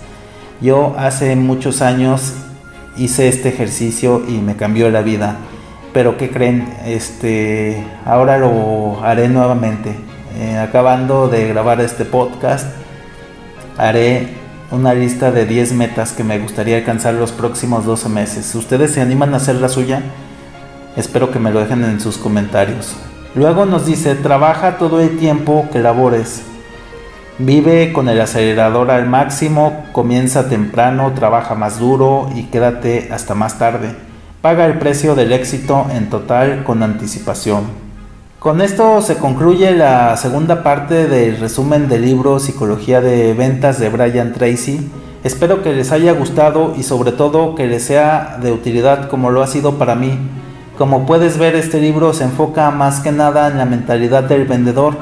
Yo 0.60 0.94
hace 0.98 1.34
muchos 1.34 1.80
años 1.80 2.34
hice 2.98 3.28
este 3.28 3.48
ejercicio 3.48 4.22
y 4.28 4.32
me 4.42 4.56
cambió 4.56 4.90
la 4.90 5.00
vida. 5.00 5.38
Pero 5.94 6.18
¿qué 6.18 6.28
creen? 6.28 6.74
Este, 6.84 7.82
ahora 8.04 8.36
lo 8.36 9.02
haré 9.02 9.30
nuevamente. 9.30 9.96
Eh, 10.36 10.58
acabando 10.58 11.28
de 11.28 11.48
grabar 11.48 11.80
este 11.80 12.04
podcast, 12.04 12.66
haré 13.78 14.43
una 14.70 14.94
lista 14.94 15.30
de 15.30 15.46
10 15.46 15.72
metas 15.72 16.12
que 16.12 16.24
me 16.24 16.38
gustaría 16.38 16.76
alcanzar 16.78 17.14
los 17.14 17.32
próximos 17.32 17.84
12 17.84 18.08
meses. 18.08 18.54
¿Ustedes 18.54 18.92
se 18.92 19.00
animan 19.00 19.34
a 19.34 19.36
hacer 19.36 19.56
la 19.56 19.68
suya? 19.68 20.02
Espero 20.96 21.30
que 21.30 21.38
me 21.38 21.50
lo 21.50 21.60
dejen 21.60 21.84
en 21.84 22.00
sus 22.00 22.16
comentarios. 22.16 22.96
Luego 23.34 23.66
nos 23.66 23.86
dice, 23.86 24.14
trabaja 24.14 24.78
todo 24.78 25.00
el 25.00 25.18
tiempo 25.18 25.68
que 25.72 25.80
labores. 25.80 26.42
Vive 27.38 27.92
con 27.92 28.08
el 28.08 28.20
acelerador 28.20 28.92
al 28.92 29.08
máximo, 29.08 29.86
comienza 29.92 30.48
temprano, 30.48 31.12
trabaja 31.14 31.56
más 31.56 31.80
duro 31.80 32.30
y 32.34 32.44
quédate 32.44 33.08
hasta 33.12 33.34
más 33.34 33.58
tarde. 33.58 33.94
Paga 34.40 34.66
el 34.66 34.78
precio 34.78 35.16
del 35.16 35.32
éxito 35.32 35.86
en 35.90 36.10
total 36.10 36.62
con 36.62 36.82
anticipación. 36.82 37.83
Con 38.44 38.60
esto 38.60 39.00
se 39.00 39.16
concluye 39.16 39.74
la 39.74 40.18
segunda 40.18 40.62
parte 40.62 41.06
del 41.06 41.40
resumen 41.40 41.88
del 41.88 42.02
libro 42.02 42.38
Psicología 42.38 43.00
de 43.00 43.32
Ventas 43.32 43.80
de 43.80 43.88
Brian 43.88 44.34
Tracy. 44.34 44.86
Espero 45.24 45.62
que 45.62 45.72
les 45.72 45.92
haya 45.92 46.12
gustado 46.12 46.74
y 46.76 46.82
sobre 46.82 47.12
todo 47.12 47.54
que 47.54 47.66
les 47.66 47.84
sea 47.84 48.36
de 48.42 48.52
utilidad 48.52 49.08
como 49.08 49.30
lo 49.30 49.42
ha 49.42 49.46
sido 49.46 49.78
para 49.78 49.94
mí. 49.94 50.18
Como 50.76 51.06
puedes 51.06 51.38
ver 51.38 51.54
este 51.54 51.80
libro 51.80 52.12
se 52.12 52.24
enfoca 52.24 52.70
más 52.70 53.00
que 53.00 53.12
nada 53.12 53.48
en 53.48 53.56
la 53.56 53.64
mentalidad 53.64 54.24
del 54.24 54.44
vendedor, 54.44 54.94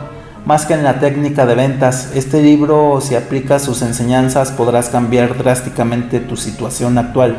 más 0.47 0.65
que 0.65 0.75
en 0.75 0.85
la 0.85 1.01
técnica 1.01 1.45
de 1.45 1.57
ventas. 1.57 2.13
Este 2.15 2.45
libro 2.45 3.01
si 3.01 3.17
aplicas 3.17 3.63
sus 3.63 3.83
enseñanzas 3.83 4.53
podrás 4.53 4.89
cambiar 4.89 5.37
drásticamente 5.37 6.21
tu 6.21 6.37
situación 6.37 6.97
actual 6.97 7.39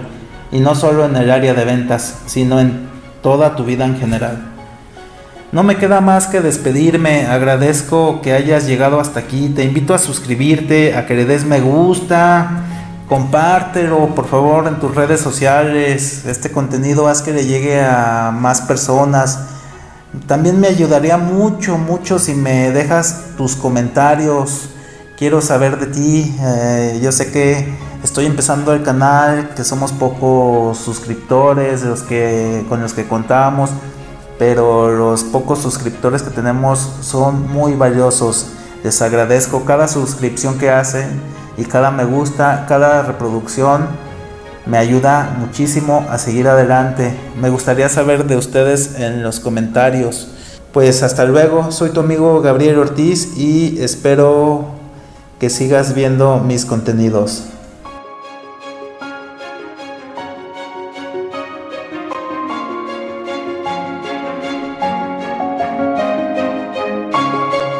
y 0.51 0.59
no 0.59 0.75
solo 0.75 1.05
en 1.05 1.15
el 1.15 1.31
área 1.31 1.53
de 1.53 1.63
ventas, 1.63 2.23
sino 2.25 2.59
en 2.59 2.89
toda 3.21 3.55
tu 3.55 3.63
vida 3.63 3.85
en 3.85 3.95
general. 3.95 4.52
No 5.53 5.61
me 5.61 5.77
queda 5.77 6.01
más 6.01 6.25
que 6.25 6.41
despedirme, 6.41 7.27
agradezco 7.27 8.21
que 8.23 8.33
hayas 8.33 8.65
llegado 8.65 8.99
hasta 8.99 9.19
aquí, 9.19 9.49
te 9.49 9.63
invito 9.63 9.93
a 9.93 9.99
suscribirte, 9.99 10.97
a 10.97 11.05
que 11.05 11.13
le 11.13 11.25
des 11.25 11.45
me 11.45 11.61
gusta, 11.61 12.63
compártelo 13.07 14.15
por 14.15 14.27
favor 14.27 14.67
en 14.67 14.79
tus 14.79 14.95
redes 14.95 15.21
sociales, 15.21 16.25
este 16.25 16.51
contenido 16.51 17.07
haz 17.07 17.21
que 17.21 17.33
le 17.33 17.45
llegue 17.45 17.79
a 17.79 18.31
más 18.35 18.61
personas. 18.61 19.41
También 20.25 20.59
me 20.59 20.69
ayudaría 20.69 21.17
mucho, 21.17 21.77
mucho 21.77 22.17
si 22.17 22.33
me 22.33 22.71
dejas 22.71 23.25
tus 23.37 23.55
comentarios, 23.55 24.69
quiero 25.19 25.39
saber 25.39 25.77
de 25.77 25.85
ti, 25.85 26.35
eh, 26.41 26.99
yo 26.99 27.11
sé 27.11 27.31
que 27.31 27.77
estoy 28.03 28.25
empezando 28.25 28.73
el 28.73 28.81
canal, 28.81 29.49
que 29.55 29.63
somos 29.63 29.91
pocos 29.91 30.79
suscriptores, 30.79 31.83
los 31.83 32.01
que, 32.01 32.65
con 32.67 32.81
los 32.81 32.93
que 32.93 33.05
contamos 33.05 33.69
pero 34.37 34.91
los 34.91 35.23
pocos 35.23 35.59
suscriptores 35.59 36.21
que 36.21 36.31
tenemos 36.31 36.79
son 37.01 37.51
muy 37.51 37.73
valiosos. 37.73 38.47
Les 38.83 39.01
agradezco 39.01 39.65
cada 39.65 39.87
suscripción 39.87 40.57
que 40.57 40.69
hacen 40.69 41.21
y 41.57 41.65
cada 41.65 41.91
me 41.91 42.05
gusta, 42.05 42.65
cada 42.67 43.03
reproducción 43.03 43.87
me 44.65 44.77
ayuda 44.77 45.35
muchísimo 45.39 46.05
a 46.09 46.17
seguir 46.17 46.47
adelante. 46.47 47.13
Me 47.39 47.49
gustaría 47.49 47.89
saber 47.89 48.25
de 48.25 48.37
ustedes 48.37 48.95
en 48.97 49.21
los 49.21 49.39
comentarios. 49.39 50.29
Pues 50.71 51.03
hasta 51.03 51.25
luego, 51.25 51.71
soy 51.71 51.91
tu 51.91 51.99
amigo 51.99 52.41
Gabriel 52.41 52.79
Ortiz 52.79 53.37
y 53.37 53.79
espero 53.81 54.65
que 55.39 55.49
sigas 55.49 55.93
viendo 55.93 56.39
mis 56.39 56.65
contenidos. 56.65 57.43